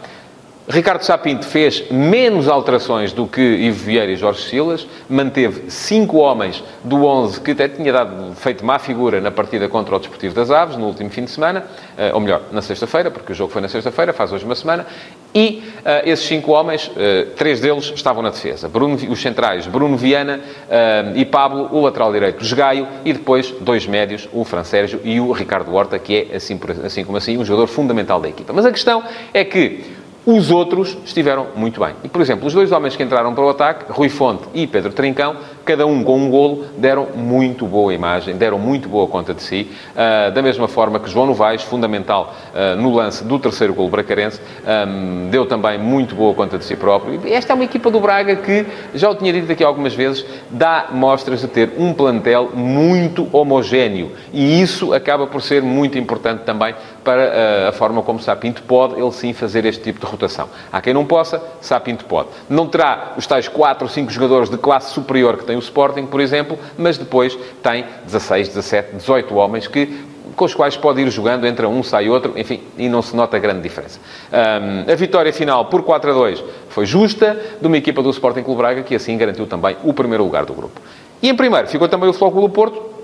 Ricardo 0.72 1.02
Sapinto 1.02 1.48
fez 1.48 1.90
menos 1.90 2.48
alterações 2.48 3.12
do 3.12 3.26
que 3.26 3.42
Ivo 3.42 3.86
Vieira 3.86 4.12
e 4.12 4.16
Jorge 4.16 4.44
Silas, 4.44 4.88
manteve 5.10 5.72
cinco 5.72 6.18
homens 6.18 6.64
do 6.84 7.06
11 7.06 7.42
que 7.42 7.52
até 7.52 7.68
tinha 7.68 7.92
dado, 7.92 8.36
feito 8.36 8.64
má 8.64 8.78
figura 8.78 9.20
na 9.20 9.32
partida 9.32 9.68
contra 9.68 9.96
o 9.96 10.00
Desportivo 10.00 10.36
das 10.36 10.52
Aves 10.52 10.78
no 10.78 10.86
último 10.86 11.10
fim 11.10 11.24
de 11.24 11.32
semana, 11.32 11.66
eh, 11.98 12.12
ou 12.14 12.20
melhor, 12.20 12.44
na 12.52 12.62
sexta-feira, 12.62 13.10
porque 13.10 13.32
o 13.32 13.36
jogo 13.36 13.52
foi 13.52 13.64
na 13.64 13.68
sexta-feira, 13.68 14.14
faz 14.14 14.32
hoje 14.32 14.46
uma 14.46 14.54
semana, 14.54 14.86
e 15.34 15.64
uh, 15.80 16.08
esses 16.08 16.26
cinco 16.26 16.52
homens, 16.52 16.88
uh, 16.88 17.32
três 17.36 17.60
deles 17.60 17.92
estavam 17.96 18.24
na 18.24 18.30
defesa. 18.30 18.68
Bruno, 18.68 18.96
os 18.96 19.22
centrais, 19.22 19.68
Bruno 19.68 19.96
Viana 19.96 20.40
uh, 20.40 21.18
e 21.18 21.24
Pablo, 21.24 21.70
o 21.72 21.82
lateral 21.82 22.12
direito, 22.12 22.44
Jogaio, 22.44 22.88
e 23.06 23.14
depois 23.14 23.52
dois 23.62 23.86
médios, 23.86 24.28
o 24.34 24.44
Fran 24.44 24.64
Sérgio 24.64 25.00
e 25.04 25.20
o 25.20 25.32
Ricardo 25.32 25.74
Horta, 25.74 26.00
que 26.00 26.28
é, 26.32 26.36
assim, 26.36 26.60
assim 26.84 27.04
como 27.04 27.18
assim, 27.18 27.38
um 27.38 27.46
jogador 27.46 27.68
fundamental 27.68 28.20
da 28.20 28.28
equipa. 28.28 28.54
Mas 28.54 28.66
a 28.66 28.72
questão 28.72 29.04
é 29.32 29.44
que 29.44 29.99
Os 30.32 30.52
outros 30.52 30.96
estiveram 31.04 31.48
muito 31.56 31.80
bem. 31.80 31.96
E, 32.04 32.08
por 32.08 32.22
exemplo, 32.22 32.46
os 32.46 32.54
dois 32.54 32.72
homens 32.72 32.96
que 32.96 33.02
entraram 33.02 33.34
para 33.34 33.44
o 33.44 33.50
ataque, 33.50 33.92
Rui 33.92 34.10
Fonte 34.10 34.44
e 34.54 34.68
Pedro 34.68 34.94
Trincão, 34.94 35.38
cada 35.66 35.88
um 35.88 36.04
com 36.04 36.20
um 36.20 36.30
golo, 36.30 36.66
deram 36.78 37.08
muito 37.16 37.66
boa 37.66 37.92
imagem, 37.92 38.36
deram 38.36 38.60
muito 38.60 38.88
boa 38.88 39.08
conta 39.08 39.34
de 39.34 39.42
si, 39.42 39.72
uh, 39.96 40.32
da 40.32 40.44
mesma 40.44 40.68
forma 40.68 41.00
que 41.00 41.10
João 41.10 41.26
Novaes, 41.26 41.64
fundamental 41.64 42.36
uh, 42.54 42.80
no 42.80 42.94
lance 42.94 43.24
do 43.24 43.40
terceiro 43.40 43.74
golo 43.74 43.90
bracarense, 43.90 44.40
um, 44.88 45.30
deu 45.32 45.48
também 45.48 45.80
muito 45.80 46.14
boa 46.14 46.36
conta 46.36 46.60
de 46.60 46.64
si 46.64 46.76
próprio. 46.76 47.22
Esta 47.26 47.54
é 47.54 47.56
uma 47.56 47.64
equipa 47.64 47.90
do 47.90 48.00
Braga 48.00 48.36
que, 48.36 48.68
já 48.94 49.10
o 49.10 49.16
tinha 49.16 49.34
dito 49.34 49.52
aqui 49.52 49.64
algumas 49.64 49.96
vezes, 49.96 50.24
dá 50.52 50.90
mostras 50.92 51.42
de 51.42 51.48
ter 51.48 51.72
um 51.76 51.92
plantel 51.92 52.52
muito 52.54 53.28
homogéneo. 53.32 54.12
E 54.32 54.62
isso 54.62 54.94
acaba 54.94 55.26
por 55.26 55.42
ser 55.42 55.64
muito 55.64 55.98
importante 55.98 56.44
também 56.44 56.76
para 57.04 57.22
uh, 57.22 57.70
a 57.70 57.72
forma 57.72 58.02
como 58.02 58.20
Sapinto 58.20 58.62
pode, 58.64 59.00
ele 59.00 59.12
sim, 59.12 59.34
fazer 59.34 59.66
este 59.66 59.82
tipo 59.82 60.00
de 60.00 60.06
rotação. 60.06 60.50
Há 60.72 60.82
quem 60.82 60.94
não 60.94 61.06
possa, 61.06 61.42
Sapinto 61.62 62.06
pode. 62.06 62.30
Não 62.50 62.68
terá 62.68 63.14
os 63.18 63.26
tais 63.26 63.48
4 63.48 63.86
ou 63.86 63.90
5 63.90 64.12
jogadores 64.12 64.50
de 64.50 64.58
classe 64.58 64.94
superior 64.94 65.38
que 65.38 65.46
tem 65.46 65.56
o 65.56 65.60
Sporting, 65.60 66.06
por 66.06 66.20
exemplo, 66.20 66.58
mas 66.78 66.98
depois 66.98 67.38
tem 67.64 67.86
16, 68.06 68.50
17, 68.50 68.96
18 68.98 69.36
homens 69.36 69.68
que 69.68 70.10
com 70.36 70.46
os 70.46 70.54
quais 70.54 70.78
pode 70.78 71.02
ir 71.02 71.10
jogando, 71.10 71.46
entra 71.46 71.68
um, 71.68 71.84
sai 71.84 72.08
outro, 72.08 72.32
enfim, 72.38 72.62
e 72.78 72.88
não 72.88 73.02
se 73.02 73.14
nota 73.14 73.38
grande 73.38 73.62
diferença. 73.62 74.00
Um, 74.32 74.90
a 74.90 74.96
vitória 74.96 75.34
final 75.34 75.66
por 75.66 75.84
4 75.84 76.12
a 76.12 76.14
2 76.14 76.44
foi 76.70 76.86
justa 76.86 77.38
de 77.60 77.68
uma 77.68 77.76
equipa 77.76 78.02
do 78.02 78.10
Sporting 78.10 78.44
Clube 78.44 78.60
Braga, 78.62 78.82
que 78.84 78.96
assim 78.96 79.18
garantiu 79.18 79.46
também 79.46 79.76
o 79.84 79.94
primeiro 79.94 80.24
lugar 80.24 80.46
do 80.46 80.54
grupo. 80.54 80.80
E 81.22 81.28
em 81.28 81.36
primeiro 81.36 81.68
ficou 81.68 81.90
também 81.90 82.10
o 82.10 82.14
Flóculo 82.14 82.48
do 82.48 82.54
Porto, 82.54 82.99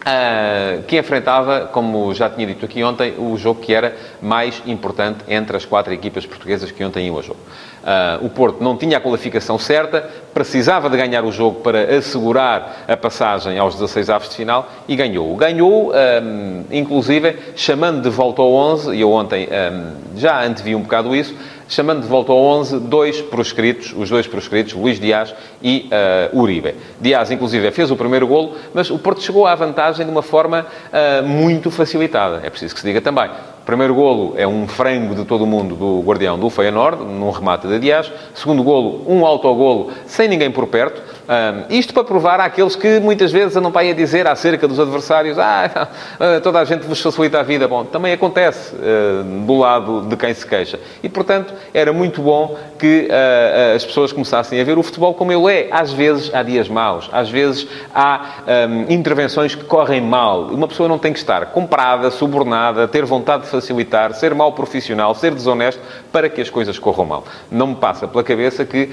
uh, 0.00 0.82
que 0.84 0.98
enfrentava, 0.98 1.68
como 1.72 2.14
já 2.14 2.28
tinha 2.28 2.46
dito 2.46 2.64
aqui 2.64 2.82
ontem, 2.82 3.14
o 3.18 3.36
jogo 3.36 3.60
que 3.60 3.74
era 3.74 3.96
mais 4.20 4.62
importante 4.66 5.20
entre 5.28 5.56
as 5.56 5.64
quatro 5.64 5.92
equipas 5.92 6.26
portuguesas 6.26 6.70
que 6.70 6.84
ontem 6.84 7.06
iam 7.06 7.16
ao 7.16 7.22
jogo. 7.22 7.40
Uh, 7.78 8.26
o 8.26 8.28
Porto 8.28 8.62
não 8.62 8.76
tinha 8.76 8.98
a 8.98 9.00
qualificação 9.00 9.58
certa, 9.58 10.08
precisava 10.34 10.90
de 10.90 10.96
ganhar 10.96 11.24
o 11.24 11.32
jogo 11.32 11.60
para 11.60 11.96
assegurar 11.96 12.84
a 12.86 12.96
passagem 12.96 13.58
aos 13.58 13.74
16 13.74 14.10
avos 14.10 14.28
de 14.28 14.36
final 14.36 14.68
e 14.86 14.94
ganhou. 14.94 15.34
Ganhou, 15.36 15.92
um, 15.92 16.64
inclusive, 16.70 17.36
chamando 17.56 18.02
de 18.02 18.10
volta 18.10 18.42
ao 18.42 18.52
11, 18.52 18.94
e 18.94 19.00
eu 19.00 19.10
ontem 19.12 19.48
um, 19.48 20.18
já 20.18 20.44
antevi 20.44 20.74
um 20.74 20.82
bocado 20.82 21.14
isso, 21.14 21.34
chamando 21.68 22.02
de 22.02 22.08
volta 22.08 22.32
ao 22.32 22.38
11 22.38 22.80
dois 22.80 23.20
proscritos, 23.20 23.94
os 23.96 24.08
dois 24.08 24.26
proscritos, 24.26 24.72
Luís 24.72 24.98
Dias 24.98 25.34
e 25.62 25.88
uh, 26.32 26.40
Uribe. 26.40 26.74
Dias, 27.00 27.30
inclusive, 27.30 27.70
fez 27.70 27.90
o 27.90 27.96
primeiro 27.96 28.26
golo, 28.26 28.56
mas 28.74 28.90
o 28.90 28.98
Porto 28.98 29.22
chegou 29.22 29.46
à 29.46 29.54
vantagem 29.54 30.04
de 30.04 30.10
uma 30.10 30.22
forma 30.22 30.66
uh, 30.66 31.26
muito 31.26 31.70
facilitada. 31.70 32.40
É 32.42 32.50
preciso 32.50 32.74
que 32.74 32.80
se 32.80 32.86
diga 32.86 33.00
também. 33.00 33.30
Primeiro 33.68 33.94
golo 33.94 34.32
é 34.38 34.48
um 34.48 34.66
frango 34.66 35.14
de 35.14 35.26
todo 35.26 35.44
o 35.44 35.46
mundo 35.46 35.76
do 35.76 36.00
guardião 36.00 36.38
do 36.38 36.48
Feyenoord, 36.48 37.04
num 37.04 37.30
remate 37.30 37.68
de 37.68 37.78
Dias. 37.78 38.10
Segundo 38.34 38.62
golo, 38.62 39.04
um 39.06 39.26
autogolo 39.26 39.90
sem 40.06 40.26
ninguém 40.26 40.50
por 40.50 40.66
perto. 40.68 41.02
Um, 41.28 41.76
isto 41.76 41.92
para 41.92 42.04
provar 42.04 42.40
àqueles 42.40 42.74
que 42.74 42.98
muitas 43.00 43.30
vezes 43.30 43.54
andam 43.54 43.70
para 43.70 43.82
aí 43.82 43.90
a 43.90 43.94
dizer 43.94 44.26
acerca 44.26 44.66
dos 44.66 44.80
adversários 44.80 45.38
ah, 45.38 45.90
toda 46.42 46.58
a 46.58 46.64
gente 46.64 46.86
vos 46.86 47.02
facilita 47.02 47.40
a 47.40 47.42
vida. 47.42 47.68
Bom, 47.68 47.84
também 47.84 48.14
acontece 48.14 48.74
uh, 48.74 49.22
do 49.44 49.58
lado 49.58 50.06
de 50.08 50.16
quem 50.16 50.32
se 50.32 50.46
queixa. 50.46 50.80
E, 51.02 51.08
portanto, 51.08 51.52
era 51.74 51.92
muito 51.92 52.22
bom 52.22 52.56
que 52.78 53.10
uh, 53.10 53.76
as 53.76 53.84
pessoas 53.84 54.10
começassem 54.10 54.58
a 54.58 54.64
ver 54.64 54.78
o 54.78 54.82
futebol 54.82 55.12
como 55.12 55.30
ele 55.30 55.52
é. 55.52 55.68
Às 55.70 55.92
vezes 55.92 56.34
há 56.34 56.42
dias 56.42 56.66
maus, 56.66 57.10
às 57.12 57.28
vezes 57.28 57.68
há 57.94 58.66
um, 58.70 58.90
intervenções 58.90 59.54
que 59.54 59.64
correm 59.64 60.00
mal. 60.00 60.44
Uma 60.44 60.66
pessoa 60.66 60.88
não 60.88 60.98
tem 60.98 61.12
que 61.12 61.18
estar 61.18 61.44
comprada, 61.46 62.10
subornada, 62.10 62.88
ter 62.88 63.04
vontade 63.04 63.42
de 63.42 63.50
facilitar, 63.50 64.14
ser 64.14 64.34
mau 64.34 64.52
profissional, 64.52 65.14
ser 65.14 65.34
desonesto 65.34 65.80
para 66.10 66.30
que 66.30 66.40
as 66.40 66.48
coisas 66.48 66.78
corram 66.78 67.04
mal. 67.04 67.24
Não 67.50 67.66
me 67.66 67.74
passa 67.74 68.08
pela 68.08 68.24
cabeça 68.24 68.64
que 68.64 68.84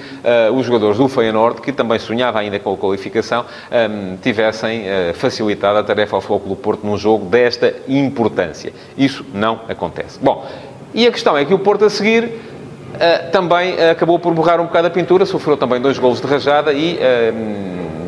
uh, 0.50 0.54
os 0.54 0.66
jogadores 0.66 0.98
do 0.98 1.08
Feyenoord, 1.08 1.62
que 1.62 1.72
também 1.72 1.98
sonhavam 1.98 2.25
sonhava 2.26 2.40
ainda 2.40 2.60
com 2.60 2.74
a 2.74 2.78
qualificação, 2.78 3.46
um, 3.72 4.18
tivessem 4.18 4.82
uh, 4.82 5.14
facilitado 5.14 5.78
a 5.78 5.84
tarefa 5.84 6.16
ao 6.16 6.22
Flóculo 6.22 6.56
Porto 6.56 6.86
num 6.86 6.98
jogo 6.98 7.26
desta 7.26 7.74
importância. 7.88 8.74
Isso 8.98 9.26
não 9.34 9.62
acontece. 9.70 10.20
Bom, 10.22 10.46
e 10.94 11.06
a 11.06 11.12
questão 11.12 11.38
é 11.38 11.46
que 11.46 11.54
o 11.54 11.60
Porto 11.60 11.86
a 11.86 11.90
seguir 11.90 12.24
uh, 12.24 13.32
também 13.32 13.76
uh, 13.76 13.92
acabou 13.92 14.18
por 14.18 14.34
borrar 14.34 14.60
um 14.60 14.66
bocado 14.66 14.88
a 14.88 14.90
pintura, 14.90 15.26
sofreu 15.26 15.58
também 15.58 15.80
dois 15.80 16.00
golos 16.00 16.20
de 16.20 16.28
rajada 16.28 16.74
e 16.74 16.98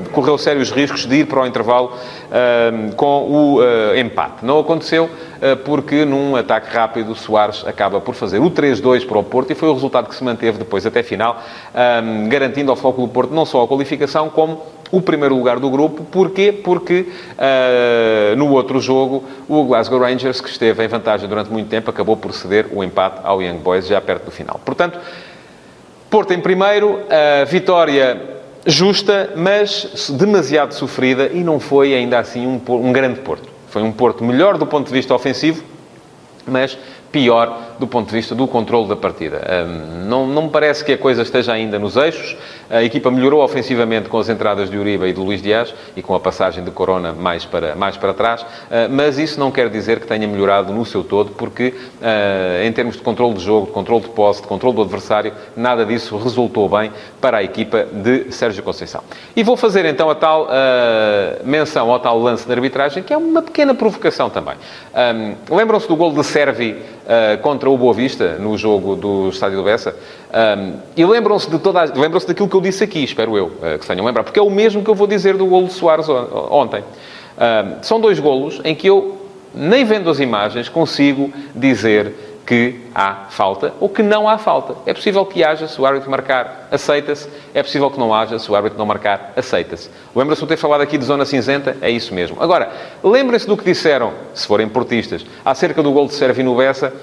correu 0.07 0.37
sérios 0.37 0.71
riscos 0.71 1.05
de 1.05 1.17
ir 1.17 1.25
para 1.25 1.41
o 1.41 1.47
intervalo 1.47 1.93
uh, 1.93 2.95
com 2.95 3.23
o 3.23 3.59
uh, 3.59 3.97
empate. 3.97 4.45
Não 4.45 4.59
aconteceu 4.59 5.05
uh, 5.05 5.57
porque 5.63 6.05
num 6.05 6.35
ataque 6.35 6.73
rápido 6.73 7.15
Soares 7.15 7.65
acaba 7.65 7.99
por 8.01 8.15
fazer 8.15 8.39
o 8.39 8.49
3-2 8.49 9.05
para 9.05 9.17
o 9.17 9.23
Porto 9.23 9.51
e 9.51 9.55
foi 9.55 9.69
o 9.69 9.73
resultado 9.73 10.09
que 10.09 10.15
se 10.15 10.23
manteve 10.23 10.57
depois 10.57 10.85
até 10.85 11.03
final, 11.03 11.41
garantindo 12.29 12.71
ao 12.71 12.77
do 12.77 13.07
Porto 13.07 13.33
não 13.33 13.45
só 13.45 13.63
a 13.63 13.67
qualificação 13.67 14.29
como 14.29 14.61
o 14.91 15.01
primeiro 15.01 15.35
lugar 15.35 15.59
do 15.59 15.69
grupo. 15.69 16.03
Porquê? 16.05 16.51
Porque 16.51 17.07
uh, 17.33 18.35
no 18.35 18.51
outro 18.51 18.79
jogo, 18.79 19.23
o 19.47 19.63
Glasgow 19.65 19.99
Rangers, 19.99 20.41
que 20.41 20.49
esteve 20.49 20.83
em 20.83 20.87
vantagem 20.87 21.27
durante 21.27 21.51
muito 21.51 21.67
tempo, 21.67 21.89
acabou 21.89 22.15
por 22.15 22.33
ceder 22.33 22.67
o 22.71 22.83
empate 22.83 23.19
ao 23.23 23.41
Young 23.41 23.57
Boys 23.57 23.87
já 23.87 23.99
perto 23.99 24.25
do 24.25 24.31
final. 24.31 24.59
Portanto, 24.63 24.99
Porto 26.09 26.33
em 26.33 26.39
primeiro, 26.39 27.01
a 27.09 27.43
vitória 27.43 28.36
justa, 28.67 29.33
mas 29.35 30.09
demasiado 30.09 30.73
sofrida 30.73 31.31
e 31.33 31.43
não 31.43 31.59
foi 31.59 31.93
ainda 31.93 32.19
assim 32.19 32.45
um, 32.45 32.61
um 32.75 32.91
grande 32.91 33.21
Porto. 33.21 33.49
Foi 33.69 33.81
um 33.81 33.91
Porto 33.91 34.23
melhor 34.23 34.57
do 34.57 34.67
ponto 34.67 34.87
de 34.87 34.93
vista 34.93 35.15
ofensivo, 35.15 35.63
mas 36.45 36.77
pior 37.11 37.75
do 37.79 37.87
ponto 37.87 38.09
de 38.09 38.15
vista 38.15 38.33
do 38.33 38.47
controle 38.47 38.87
da 38.87 38.95
partida. 38.95 39.41
Não, 40.05 40.25
não 40.25 40.43
me 40.43 40.49
parece 40.49 40.83
que 40.83 40.93
a 40.93 40.97
coisa 40.97 41.21
esteja 41.21 41.53
ainda 41.53 41.77
nos 41.77 41.95
eixos. 41.95 42.35
A 42.69 42.83
equipa 42.83 43.09
melhorou 43.09 43.43
ofensivamente 43.43 44.09
com 44.09 44.17
as 44.17 44.29
entradas 44.29 44.69
de 44.69 44.77
Uribe 44.77 45.05
e 45.05 45.13
de 45.13 45.19
Luís 45.19 45.41
Dias 45.41 45.73
e 45.95 46.01
com 46.01 46.13
a 46.15 46.19
passagem 46.19 46.63
de 46.63 46.71
Corona 46.71 47.13
mais 47.13 47.45
para, 47.45 47.75
mais 47.75 47.97
para 47.97 48.13
trás, 48.13 48.45
ah, 48.69 48.87
mas 48.89 49.17
isso 49.17 49.39
não 49.39 49.51
quer 49.51 49.69
dizer 49.69 49.99
que 49.99 50.07
tenha 50.07 50.27
melhorado 50.27 50.73
no 50.73 50.85
seu 50.85 51.03
todo, 51.03 51.31
porque 51.31 51.73
ah, 52.01 52.63
em 52.65 52.71
termos 52.71 52.95
de 52.95 53.01
controle 53.01 53.35
de 53.35 53.43
jogo, 53.43 53.67
de 53.67 53.71
controle 53.71 54.01
de 54.01 54.09
posse, 54.09 54.41
de 54.41 54.47
controle 54.47 54.75
do 54.75 54.81
adversário, 54.81 55.33
nada 55.55 55.85
disso 55.85 56.17
resultou 56.17 56.67
bem 56.67 56.91
para 57.21 57.37
a 57.37 57.43
equipa 57.43 57.85
de 57.91 58.31
Sérgio 58.31 58.63
Conceição. 58.63 59.01
E 59.35 59.43
vou 59.43 59.55
fazer 59.55 59.85
então 59.85 60.09
a 60.09 60.15
tal 60.15 60.43
uh, 60.43 60.47
menção 61.45 61.91
ao 61.91 61.99
tal 61.99 62.19
lance 62.19 62.45
de 62.45 62.51
arbitragem, 62.51 63.03
que 63.03 63.13
é 63.13 63.17
uma 63.17 63.41
pequena 63.41 63.73
provocação 63.73 64.29
também. 64.29 64.55
Lembram-se 65.49 65.87
do 65.87 65.95
gol 65.95 66.11
de 66.11 66.23
Servi 66.23 66.75
uh, 67.07 67.37
contra 67.41 67.69
o 67.69 67.77
Boa 67.77 67.93
Vista, 67.93 68.37
no 68.37 68.57
jogo 68.57 68.95
do 68.95 69.29
Estádio 69.29 69.57
do 69.57 69.63
Bessa? 69.63 69.95
Um, 70.29 70.73
e 70.95 71.05
lembram-se 71.05 71.49
de 71.49 71.57
toda 71.57 71.83
lembram-se 71.95 72.27
daquilo 72.27 72.49
que 72.49 72.55
eu 72.55 72.61
disse 72.61 72.83
aqui, 72.83 73.03
espero 73.03 73.37
eu, 73.37 73.45
uh, 73.45 73.79
que 73.79 73.85
se 73.85 73.87
tenham 73.87 74.05
lembrado, 74.05 74.25
porque 74.25 74.39
é 74.39 74.43
o 74.43 74.49
mesmo 74.49 74.83
que 74.83 74.89
eu 74.89 74.95
vou 74.95 75.07
dizer 75.07 75.37
do 75.37 75.45
golo 75.45 75.67
de 75.67 75.73
Soares 75.73 76.07
ontem. 76.09 76.83
Um, 77.37 77.83
são 77.83 78.01
dois 78.01 78.19
golos 78.19 78.59
em 78.63 78.75
que 78.75 78.87
eu, 78.87 79.17
nem 79.53 79.85
vendo 79.85 80.09
as 80.09 80.19
imagens, 80.19 80.67
consigo 80.67 81.31
dizer 81.55 82.26
que 82.47 82.79
há 82.95 83.25
falta 83.29 83.73
ou 83.77 83.89
que 83.89 84.01
não 84.01 84.27
há 84.27 84.37
falta. 84.37 84.73
É 84.85 84.93
possível 84.93 85.25
que 85.25 85.43
haja, 85.43 85.67
se 85.67 85.79
o 85.79 85.85
árbitro 85.85 86.09
marcar, 86.09 86.69
aceita-se. 86.71 87.29
É 87.53 87.61
possível 87.61 87.91
que 87.91 87.99
não 87.99 88.13
haja, 88.13 88.39
se 88.39 88.49
o 88.49 88.55
árbitro 88.55 88.79
não 88.79 88.85
marcar, 88.85 89.33
aceita-se. 89.35 89.89
Lembra-se 90.15 90.41
de 90.41 90.47
ter 90.47 90.55
falado 90.55 90.79
aqui 90.79 90.97
de 90.97 91.03
zona 91.03 91.25
cinzenta? 91.25 91.75
É 91.81 91.91
isso 91.91 92.13
mesmo. 92.13 92.41
Agora, 92.41 92.71
lembrem-se 93.03 93.45
do 93.45 93.57
que 93.57 93.65
disseram, 93.65 94.13
se 94.33 94.47
forem 94.47 94.69
portistas, 94.69 95.25
acerca 95.43 95.83
do 95.83 95.91
gol 95.91 96.07
de 96.07 96.13
Sérvia 96.13 96.41
no 96.41 96.55
Bessa 96.55 96.93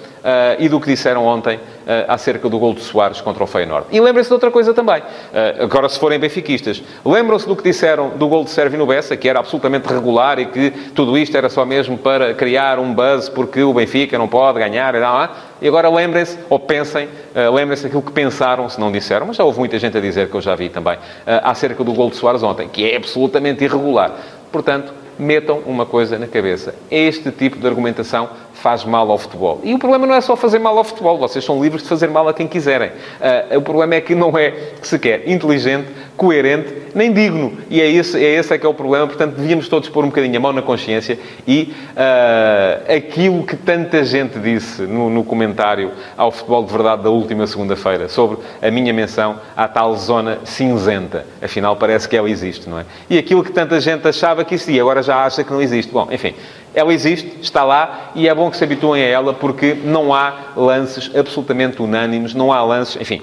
e 0.59 0.69
do 0.69 0.81
que 0.81 0.87
disseram 0.87 1.27
ontem 1.27 1.57
uh, 1.57 1.61
acerca 2.09 2.49
do 2.49 2.59
gol 2.59 2.73
de 2.73 2.81
Soares 2.81 3.21
contra 3.21 3.45
o 3.45 3.47
Feyenoord. 3.47 3.89
E 3.93 4.01
lembrem-se 4.01 4.31
de 4.31 4.35
outra 4.35 4.51
coisa 4.51 4.73
também. 4.73 5.01
Uh, 5.01 5.65
agora, 5.65 5.89
se 5.89 5.99
forem 5.99 6.19
benfiquistas, 6.19 6.83
lembram-se 7.05 7.47
do 7.47 7.55
que 7.55 7.63
disseram 7.63 8.11
do 8.11 8.27
gol 8.27 8.43
de 8.45 8.51
Sérvia 8.51 8.79
no 8.79 8.87
Bessa, 8.87 9.17
que 9.17 9.29
era 9.29 9.39
absolutamente 9.39 9.87
regular 9.87 10.39
e 10.39 10.47
que 10.47 10.71
tudo 10.95 11.19
isto 11.19 11.37
era 11.37 11.49
só 11.49 11.65
mesmo 11.65 11.99
para 11.99 12.33
criar 12.33 12.79
um 12.79 12.95
buzz 12.95 13.29
porque 13.29 13.63
o 13.63 13.75
Benfica 13.75 14.17
não 14.17 14.27
pode 14.27 14.59
ganhar 14.59 14.95
e 14.95 15.01
não, 15.01 15.29
e 15.61 15.69
agora 15.69 15.89
lembrem-se, 15.89 16.39
ou 16.49 16.59
pensem, 16.59 17.09
lembrem-se 17.53 17.85
daquilo 17.85 18.03
que 18.03 18.13
pensaram, 18.13 18.69
se 18.69 18.79
não 18.79 18.91
disseram, 18.91 19.27
mas 19.27 19.37
já 19.37 19.45
houve 19.45 19.59
muita 19.59 19.79
gente 19.79 19.97
a 19.97 20.01
dizer, 20.01 20.29
que 20.29 20.35
eu 20.35 20.41
já 20.41 20.55
vi 20.55 20.69
também, 20.69 20.99
acerca 21.43 21.83
do 21.83 21.93
gol 21.93 22.11
de 22.11 22.17
Soares 22.17 22.43
ontem, 22.43 22.69
que 22.69 22.91
é 22.91 22.97
absolutamente 22.97 23.65
irregular. 23.65 24.13
Portanto, 24.53 24.93
metam 25.19 25.61
uma 25.67 25.87
coisa 25.87 26.19
na 26.19 26.27
cabeça. 26.27 26.75
Este 26.91 27.31
tipo 27.31 27.57
de 27.59 27.67
argumentação 27.67 28.29
faz 28.65 28.83
mal 28.83 29.11
ao 29.11 29.19
futebol. 29.19 29.61
E 29.63 29.75
o 29.75 29.79
problema 29.79 30.07
não 30.07 30.15
é 30.15 30.23
só 30.23 30.35
fazer 30.35 30.59
mal 30.59 30.79
ao 30.79 30.85
futebol. 30.85 31.19
Vocês 31.19 31.45
são 31.45 31.63
livres 31.63 31.83
de 31.83 31.89
fazer 31.91 32.09
mal 32.09 32.27
a 32.27 32.33
quem 32.33 32.49
quiserem. 32.49 32.89
Uh, 32.89 33.59
o 33.59 33.61
problema 33.61 33.95
é 33.97 34.01
que 34.01 34.15
não 34.15 34.39
é 34.39 34.55
sequer 34.81 35.29
inteligente, 35.29 35.87
coerente, 36.17 36.73
nem 36.95 37.13
digno. 37.13 37.59
E 37.69 37.79
é 37.79 37.91
esse, 37.91 38.17
é 38.17 38.39
esse 38.39 38.55
é 38.55 38.57
que 38.57 38.65
é 38.65 38.69
o 38.69 38.73
problema. 38.73 39.07
Portanto, 39.07 39.35
devíamos 39.35 39.69
todos 39.69 39.91
pôr 39.91 40.03
um 40.03 40.09
bocadinho 40.09 40.35
a 40.39 40.41
mão 40.41 40.51
na 40.51 40.63
consciência 40.63 41.19
e 41.47 41.75
uh, 41.91 42.97
aquilo 42.97 43.45
que 43.45 43.55
tanta 43.55 44.03
gente 44.03 44.39
disse 44.39 44.81
no, 44.81 45.11
no, 45.11 45.25
comentário 45.25 45.91
ao 46.17 46.31
Futebol 46.31 46.65
de 46.65 46.73
Verdade 46.73 47.03
da 47.03 47.11
última 47.11 47.47
segunda-feira 47.47 48.09
sobre 48.09 48.39
a 48.63 48.71
minha 48.71 48.95
menção 48.95 49.41
à 49.55 49.69
tal 49.69 49.95
zona 49.95 50.39
cinzenta. 50.43 51.27
Afinal, 51.43 51.77
parece 51.77 52.09
que 52.09 52.17
ela 52.17 52.31
existe, 52.31 52.67
não 52.67 52.79
é? 52.79 52.87
E 53.11 53.19
aquilo 53.19 53.45
que 53.45 53.53
tanta 53.53 53.79
gente 53.79 54.09
achava 54.09 54.43
que 54.43 54.55
existia, 54.55 54.81
agora 54.81 55.03
já 55.03 55.23
acha 55.23 55.45
que 55.45 55.53
não 55.53 55.61
existe. 55.61 55.93
Bom, 55.93 56.09
enfim, 56.11 56.35
Ela 56.75 56.93
existe, 56.93 57.39
está 57.41 57.63
lá 57.65 58.11
e 58.15 58.29
é 58.29 58.35
bom 58.35 58.51
que 58.51 58.57
se 58.57 58.65
habituem 58.65 59.03
a 59.03 59.07
ela 59.07 59.33
porque 59.33 59.75
não 59.75 60.13
há 60.13 60.35
lances 60.57 61.11
absolutamente 61.15 61.81
unânimes, 61.81 62.35
não 62.35 62.53
há 62.53 62.63
lances, 62.63 63.01
enfim, 63.01 63.23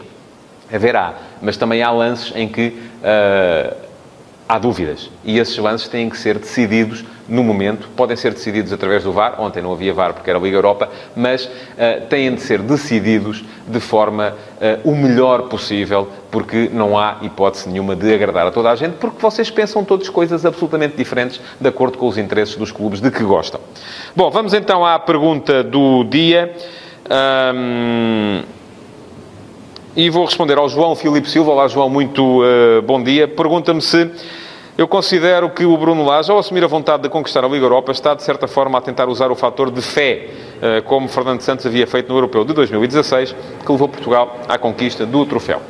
haverá, 0.74 1.16
mas 1.42 1.58
também 1.58 1.84
há 1.84 1.92
lances 1.92 2.32
em 2.36 2.48
que 2.48 2.68
uh, 3.02 3.76
há 4.52 4.60
dúvidas 4.60 5.10
e 5.24 5.40
esses 5.40 5.58
lances 5.58 5.88
têm 5.88 6.10
que 6.10 6.18
ser 6.18 6.38
decididos 6.38 7.06
no 7.26 7.42
momento, 7.42 7.88
podem 7.96 8.18
ser 8.18 8.34
decididos 8.34 8.74
através 8.74 9.06
do 9.06 9.14
VAR, 9.14 9.40
ontem 9.40 9.64
não 9.64 9.72
havia 9.72 9.94
VAR 9.94 10.14
porque 10.14 10.30
era 10.30 10.38
a 10.38 10.42
Liga 10.42 10.58
Europa, 10.58 10.90
mas 11.16 11.46
uh, 11.46 12.06
têm 12.10 12.36
de 12.36 12.42
ser 12.42 12.62
decididos 12.62 13.46
de 13.66 13.80
forma 13.80 14.34
uh, 14.58 14.90
o 14.90 14.94
melhor 14.94 15.44
possível, 15.44 16.10
porque 16.30 16.70
não 16.74 17.00
há 17.00 17.20
hipótese 17.22 17.70
nenhuma 17.70 17.96
de 17.96 18.14
agradar 18.14 18.46
a 18.46 18.52
toda 18.52 18.70
a 18.70 18.76
gente, 18.76 18.96
porque 18.98 19.22
vocês 19.22 19.50
pensam 19.50 19.86
todas 19.86 20.10
coisas 20.10 20.46
absolutamente 20.46 20.98
diferentes 20.98 21.40
de 21.58 21.70
acordo 21.70 21.98
com 21.98 22.10
os 22.10 22.18
interesses 22.18 22.58
dos 22.58 22.74
clubes 22.74 23.00
de 23.00 23.10
que 23.10 23.24
gostam. 23.24 23.62
Bom, 24.14 24.30
vamos 24.30 24.54
então 24.54 24.86
à 24.86 25.00
pergunta 25.00 25.64
do 25.64 26.04
dia. 26.04 26.54
Um... 27.10 28.42
E 29.94 30.10
vou 30.10 30.24
responder 30.24 30.58
ao 30.58 30.70
João 30.70 30.96
Filipe 30.96 31.30
Silva. 31.30 31.52
Olá, 31.52 31.68
João, 31.68 31.90
muito 31.90 32.42
uh, 32.42 32.82
bom 32.82 33.04
dia. 33.04 33.28
Pergunta-me 33.28 33.82
se 33.82 34.10
eu 34.78 34.88
considero 34.88 35.50
que 35.50 35.66
o 35.66 35.78
Bruno 35.78 36.06
Lage, 36.06 36.32
ao 36.32 36.40
assumir 36.40 36.64
a 36.64 36.68
vontade 36.68 37.04
de 37.04 37.10
conquistar 37.10 37.44
a 37.44 37.48
Liga 37.48 37.66
Europa, 37.66 37.92
está, 37.92 38.14
de 38.14 38.24
certa 38.24 38.48
forma, 38.48 38.78
a 38.78 38.82
tentar 38.82 39.10
usar 39.10 39.30
o 39.32 39.36
fator 39.36 39.70
de 39.70 39.82
fé, 39.82 40.30
eh, 40.62 40.82
como 40.82 41.08
Fernando 41.08 41.42
Santos 41.42 41.66
havia 41.66 41.86
feito 41.86 42.10
no 42.10 42.18
Europeu 42.18 42.46
de 42.46 42.54
2016, 42.54 43.36
que 43.66 43.72
levou 43.72 43.90
Portugal 43.90 44.38
à 44.48 44.58
conquista 44.58 45.06
do 45.06 45.26
troféu. 45.26 45.62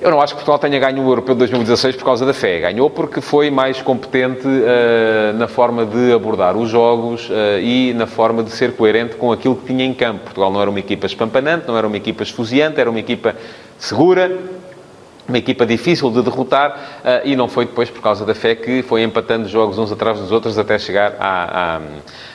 Eu 0.00 0.10
não 0.10 0.20
acho 0.22 0.32
que 0.32 0.42
Portugal 0.42 0.58
tenha 0.58 0.78
ganho 0.78 1.04
o 1.04 1.10
Europeu 1.10 1.34
de 1.34 1.40
2016 1.40 1.96
por 1.96 2.04
causa 2.04 2.24
da 2.24 2.32
fé. 2.32 2.58
Ganhou 2.60 2.88
porque 2.88 3.20
foi 3.20 3.50
mais 3.50 3.82
competente 3.82 4.46
uh, 4.46 5.36
na 5.36 5.46
forma 5.46 5.84
de 5.84 6.10
abordar 6.10 6.56
os 6.56 6.70
jogos 6.70 7.28
uh, 7.28 7.60
e 7.60 7.92
na 7.92 8.06
forma 8.06 8.42
de 8.42 8.50
ser 8.50 8.72
coerente 8.72 9.16
com 9.16 9.30
aquilo 9.30 9.56
que 9.56 9.66
tinha 9.66 9.84
em 9.84 9.92
campo. 9.92 10.20
Portugal 10.20 10.50
não 10.50 10.58
era 10.58 10.70
uma 10.70 10.78
equipa 10.78 11.04
espampanante, 11.04 11.68
não 11.68 11.76
era 11.76 11.86
uma 11.86 11.98
equipa 11.98 12.22
esfuziante, 12.22 12.80
era 12.80 12.88
uma 12.88 12.98
equipa 12.98 13.36
segura, 13.78 14.38
uma 15.30 15.38
equipa 15.38 15.64
difícil 15.64 16.10
de 16.10 16.22
derrotar 16.22 16.70
uh, 16.72 17.26
e 17.26 17.34
não 17.34 17.48
foi 17.48 17.64
depois 17.64 17.88
por 17.88 18.02
causa 18.02 18.26
da 18.26 18.34
fé 18.34 18.54
que 18.54 18.82
foi 18.82 19.02
empatando 19.02 19.48
jogos 19.48 19.78
uns 19.78 19.90
atrás 19.90 20.18
dos 20.18 20.30
outros 20.30 20.58
até 20.58 20.78
chegar 20.78 21.14
à, 21.18 21.76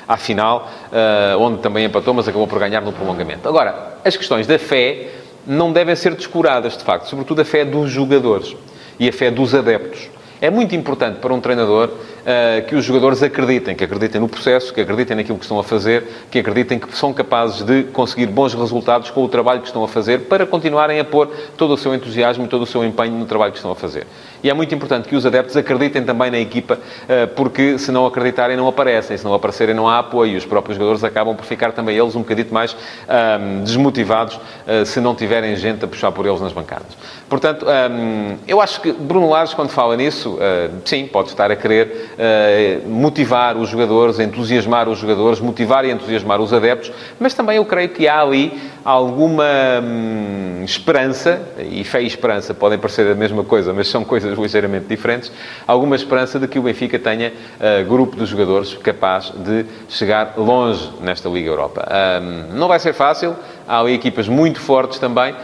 à, 0.08 0.14
à 0.14 0.18
final, 0.18 0.70
uh, 0.92 1.40
onde 1.40 1.60
também 1.60 1.86
empatou, 1.86 2.14
mas 2.14 2.28
acabou 2.28 2.48
por 2.48 2.58
ganhar 2.58 2.82
no 2.82 2.92
prolongamento. 2.92 3.48
Agora, 3.48 3.98
as 4.04 4.16
questões 4.18 4.48
da 4.48 4.58
fé 4.58 5.10
não 5.46 5.72
devem 5.72 5.96
ser 5.96 6.16
descuradas, 6.16 6.78
de 6.78 6.84
facto, 6.84 7.08
sobretudo 7.08 7.42
a 7.42 7.46
fé 7.46 7.64
dos 7.64 7.92
jogadores 7.92 8.56
e 9.00 9.08
a 9.08 9.14
fé 9.14 9.30
dos 9.30 9.54
adeptos. 9.54 10.10
É 10.42 10.50
muito 10.50 10.76
importante 10.76 11.20
para 11.20 11.34
um 11.34 11.40
treinador 11.40 11.90
uh, 12.26 12.66
que 12.66 12.76
os 12.76 12.84
jogadores 12.84 13.22
acreditem, 13.22 13.76
que 13.76 13.84
acreditem 13.84 14.20
no 14.20 14.28
processo, 14.28 14.74
que 14.74 14.82
acreditem 14.82 15.18
naquilo 15.18 15.38
que 15.38 15.46
estão 15.46 15.60
a 15.60 15.64
fazer, 15.64 16.04
que 16.32 16.40
acreditem 16.40 16.80
que 16.80 16.96
são 16.98 17.14
capazes 17.14 17.62
de 17.62 17.84
conseguir 17.84 18.26
bons 18.28 18.54
resultados 18.54 19.12
com 19.12 19.24
o 19.24 19.30
trabalho 19.30 19.62
que 19.62 19.68
estão 19.68 19.84
a 19.84 19.88
fazer 19.88 20.22
para 20.22 20.46
continuarem 20.46 21.00
a 21.00 21.06
pôr 21.06 21.30
todo 21.56 21.74
o 21.74 21.78
seu 21.78 21.94
entusiasmo 21.94 22.46
e 22.46 22.48
todo 22.48 22.64
o 22.64 22.66
seu 22.66 22.84
empenho 22.84 23.14
no 23.14 23.26
trabalho 23.26 23.52
que 23.52 23.60
estão 23.60 23.72
a 23.72 23.76
fazer. 23.76 24.08
E 24.44 24.50
é 24.50 24.54
muito 24.54 24.74
importante 24.74 25.08
que 25.08 25.16
os 25.16 25.26
adeptos 25.26 25.56
acreditem 25.56 26.04
também 26.04 26.32
na 26.32 26.40
equipa, 26.40 26.76
uh, 26.76 27.28
porque 27.36 27.78
se 27.78 27.92
não 27.92 28.06
acreditarem 28.06 28.58
não 28.58 28.68
aparecem, 28.68 29.18
se 29.18 29.24
não 29.24 29.34
aparecerem 29.34 29.76
não 29.76 29.88
há 29.88 30.00
apoio 30.00 30.34
e 30.34 30.38
os 30.38 30.46
próprios 30.46 30.78
jogadores 30.78 31.04
acabam 31.04 31.36
por 31.36 31.46
ficar 31.46 31.72
também 31.72 31.98
eles 31.98 32.16
um 32.16 32.22
bocadito 32.22 32.54
mais 32.54 32.74
uh, 32.74 33.64
desmotivados 33.64 34.40
se 34.86 35.00
não 35.00 35.14
tiverem 35.14 35.56
gente 35.56 35.86
a 35.86 35.88
puxar 35.88 36.12
por 36.12 36.26
eles 36.26 36.42
nas 36.42 36.52
bancadas. 36.52 36.88
Portanto, 37.30 37.66
um, 37.66 38.38
eu 38.48 38.60
acho 38.62 38.82
que 38.82 38.92
Bruno 38.92 39.30
Lares, 39.30 39.54
quando 39.54 39.70
fala 39.70 39.96
nisso, 39.96 40.38
sim, 40.84 41.08
pode 41.08 41.30
estar 41.30 41.52
a 41.52 41.56
querer 41.56 42.15
eh, 42.18 42.80
motivar 42.86 43.58
os 43.58 43.70
jogadores, 43.70 44.20
entusiasmar 44.20 44.88
os 44.88 45.00
jogadores, 45.00 45.40
motivar 45.40 45.86
e 45.86 45.92
entusiasmar 45.92 46.40
os 46.40 46.54
adeptos, 46.54 46.92
mas 47.20 47.34
também 47.34 47.58
eu 47.58 47.66
creio 47.66 47.90
que 47.90 48.08
há 48.08 48.22
ali 48.22 48.54
alguma 48.86 49.44
hum, 49.84 50.64
esperança, 50.64 51.42
e 51.60 51.84
fé 51.84 52.04
e 52.04 52.08
esperança 52.08 52.54
podem 52.54 52.78
parecer 52.78 53.12
a 53.12 53.16
mesma 53.16 53.44
coisa, 53.44 53.74
mas 53.74 53.88
são 53.88 54.04
coisas 54.04 54.38
ligeiramente 54.38 54.86
diferentes, 54.86 55.32
alguma 55.68 55.96
esperança 55.96 56.40
de 56.40 56.48
que 56.48 56.60
o 56.60 56.62
Benfica 56.62 57.00
tenha 57.00 57.30
uh, 57.32 57.84
grupo 57.86 58.16
de 58.16 58.26
jogadores 58.26 58.76
capaz 58.76 59.32
de 59.36 59.66
chegar 59.90 60.36
longe 60.38 60.88
nesta 61.02 61.28
Liga 61.28 61.50
Europa. 61.50 61.88
Um, 62.22 62.58
não 62.58 62.68
vai 62.68 62.80
ser 62.80 62.94
fácil, 62.94 63.36
há 63.68 63.80
ali 63.80 63.94
equipas 63.94 64.28
muito 64.28 64.60
fortes 64.60 65.00
também, 65.00 65.36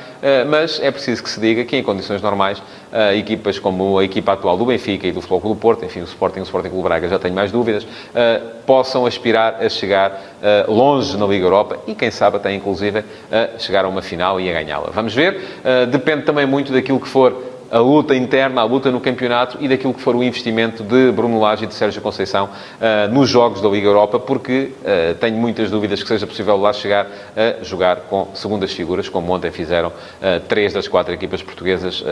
mas 0.47 0.79
é 0.81 0.91
preciso 0.91 1.23
que 1.23 1.29
se 1.29 1.39
diga 1.39 1.63
que 1.63 1.75
em 1.77 1.83
condições 1.83 2.21
normais, 2.21 2.59
uh, 2.59 3.15
equipas 3.15 3.57
como 3.59 3.97
a 3.97 4.03
equipa 4.03 4.33
atual 4.33 4.57
do 4.57 4.65
Benfica 4.65 5.07
e 5.07 5.11
do 5.11 5.21
Futebol 5.21 5.53
do 5.53 5.59
Porto, 5.59 5.85
enfim, 5.85 6.01
o 6.01 6.03
Sporting 6.03 6.41
o 6.41 6.43
Sporting 6.43 6.69
Clube 6.69 6.83
Braga, 6.83 7.07
já 7.07 7.19
tenho 7.19 7.33
mais 7.33 7.51
dúvidas, 7.51 7.85
possam 8.65 9.05
aspirar 9.05 9.57
a 9.61 9.69
chegar 9.69 10.21
longe 10.67 11.17
na 11.17 11.25
Liga 11.25 11.45
Europa 11.45 11.77
e, 11.87 11.95
quem 11.95 12.11
sabe, 12.11 12.37
até 12.37 12.53
inclusive 12.53 13.03
a 13.31 13.59
chegar 13.59 13.85
a 13.85 13.87
uma 13.87 14.01
final 14.01 14.39
e 14.39 14.49
a 14.49 14.53
ganhá-la. 14.53 14.89
Vamos 14.93 15.13
ver. 15.13 15.39
Depende 15.89 16.23
também 16.23 16.45
muito 16.45 16.71
daquilo 16.71 16.99
que 16.99 17.07
for 17.07 17.50
a 17.71 17.79
luta 17.79 18.13
interna, 18.13 18.61
a 18.61 18.63
luta 18.65 18.91
no 18.91 18.99
campeonato 18.99 19.57
e 19.61 19.67
daquilo 19.67 19.93
que 19.93 20.01
for 20.01 20.15
o 20.15 20.23
investimento 20.23 20.83
de 20.83 21.11
Bruno 21.11 21.39
Lage 21.39 21.63
e 21.63 21.67
de 21.67 21.73
Sérgio 21.73 22.01
Conceição 22.01 22.45
uh, 22.45 23.11
nos 23.11 23.29
jogos 23.29 23.61
da 23.61 23.69
Liga 23.69 23.87
Europa, 23.87 24.19
porque 24.19 24.73
uh, 24.81 25.15
tenho 25.15 25.37
muitas 25.37 25.71
dúvidas 25.71 26.03
que 26.03 26.07
seja 26.09 26.27
possível 26.27 26.57
lá 26.57 26.73
chegar 26.73 27.07
a 27.35 27.63
jogar 27.63 28.01
com 28.01 28.27
segundas 28.33 28.73
figuras, 28.73 29.07
como 29.07 29.31
ontem 29.31 29.51
fizeram 29.51 29.89
uh, 29.89 30.39
três 30.47 30.73
das 30.73 30.87
quatro 30.87 31.13
equipas 31.13 31.41
portuguesas 31.41 32.03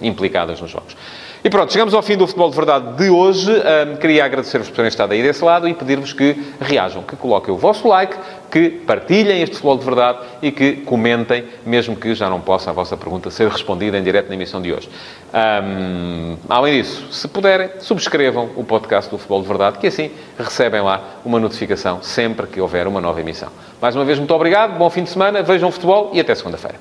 implicadas 0.00 0.60
nos 0.60 0.70
jogos. 0.70 0.94
E 1.42 1.48
pronto, 1.48 1.72
chegamos 1.72 1.94
ao 1.94 2.02
fim 2.02 2.16
do 2.16 2.26
Futebol 2.26 2.50
de 2.50 2.56
Verdade 2.56 2.96
de 2.96 3.08
hoje. 3.10 3.50
Um, 3.50 3.96
queria 3.96 4.24
agradecer-vos 4.24 4.68
por 4.68 4.74
terem 4.74 4.88
estado 4.88 5.12
aí 5.12 5.22
desse 5.22 5.44
lado 5.44 5.68
e 5.68 5.72
pedir-vos 5.72 6.12
que 6.12 6.36
reajam, 6.60 7.02
que 7.02 7.14
coloquem 7.14 7.54
o 7.54 7.56
vosso 7.56 7.86
like, 7.86 8.16
que 8.50 8.70
partilhem 8.70 9.42
este 9.42 9.56
Futebol 9.56 9.78
de 9.78 9.84
Verdade 9.84 10.18
e 10.42 10.50
que 10.50 10.72
comentem, 10.76 11.44
mesmo 11.64 11.96
que 11.96 12.14
já 12.14 12.28
não 12.28 12.40
possa 12.40 12.70
a 12.70 12.72
vossa 12.72 12.96
pergunta 12.96 13.30
ser 13.30 13.48
respondida 13.48 13.98
em 13.98 14.02
direto 14.02 14.28
na 14.28 14.34
emissão 14.34 14.60
de 14.60 14.72
hoje. 14.72 14.88
Um, 15.32 16.36
além 16.48 16.80
disso, 16.80 17.12
se 17.12 17.28
puderem, 17.28 17.70
subscrevam 17.80 18.50
o 18.56 18.64
podcast 18.64 19.10
do 19.10 19.18
Futebol 19.18 19.42
de 19.42 19.48
Verdade, 19.48 19.78
que 19.78 19.86
assim 19.86 20.10
recebem 20.38 20.80
lá 20.80 21.20
uma 21.24 21.38
notificação 21.38 22.02
sempre 22.02 22.46
que 22.46 22.60
houver 22.60 22.86
uma 22.86 23.00
nova 23.00 23.20
emissão. 23.20 23.50
Mais 23.80 23.94
uma 23.94 24.04
vez, 24.04 24.18
muito 24.18 24.34
obrigado, 24.34 24.78
bom 24.78 24.88
fim 24.90 25.04
de 25.04 25.10
semana, 25.10 25.42
vejam 25.42 25.70
futebol 25.70 26.10
e 26.12 26.20
até 26.20 26.34
segunda-feira. 26.34 26.78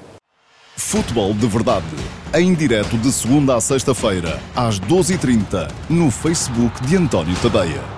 Futebol 0.76 1.34
de 1.34 1.48
Verdade, 1.48 1.86
em 2.36 2.54
direto 2.54 2.98
de 2.98 3.12
segunda 3.12 3.56
a 3.56 3.62
sexta-feira, 3.62 4.40
às 4.56 4.80
12h30, 4.80 5.70
no 5.90 6.12
Facebook 6.12 6.82
de 6.86 6.96
António 6.96 7.36
Tadeia. 7.42 7.97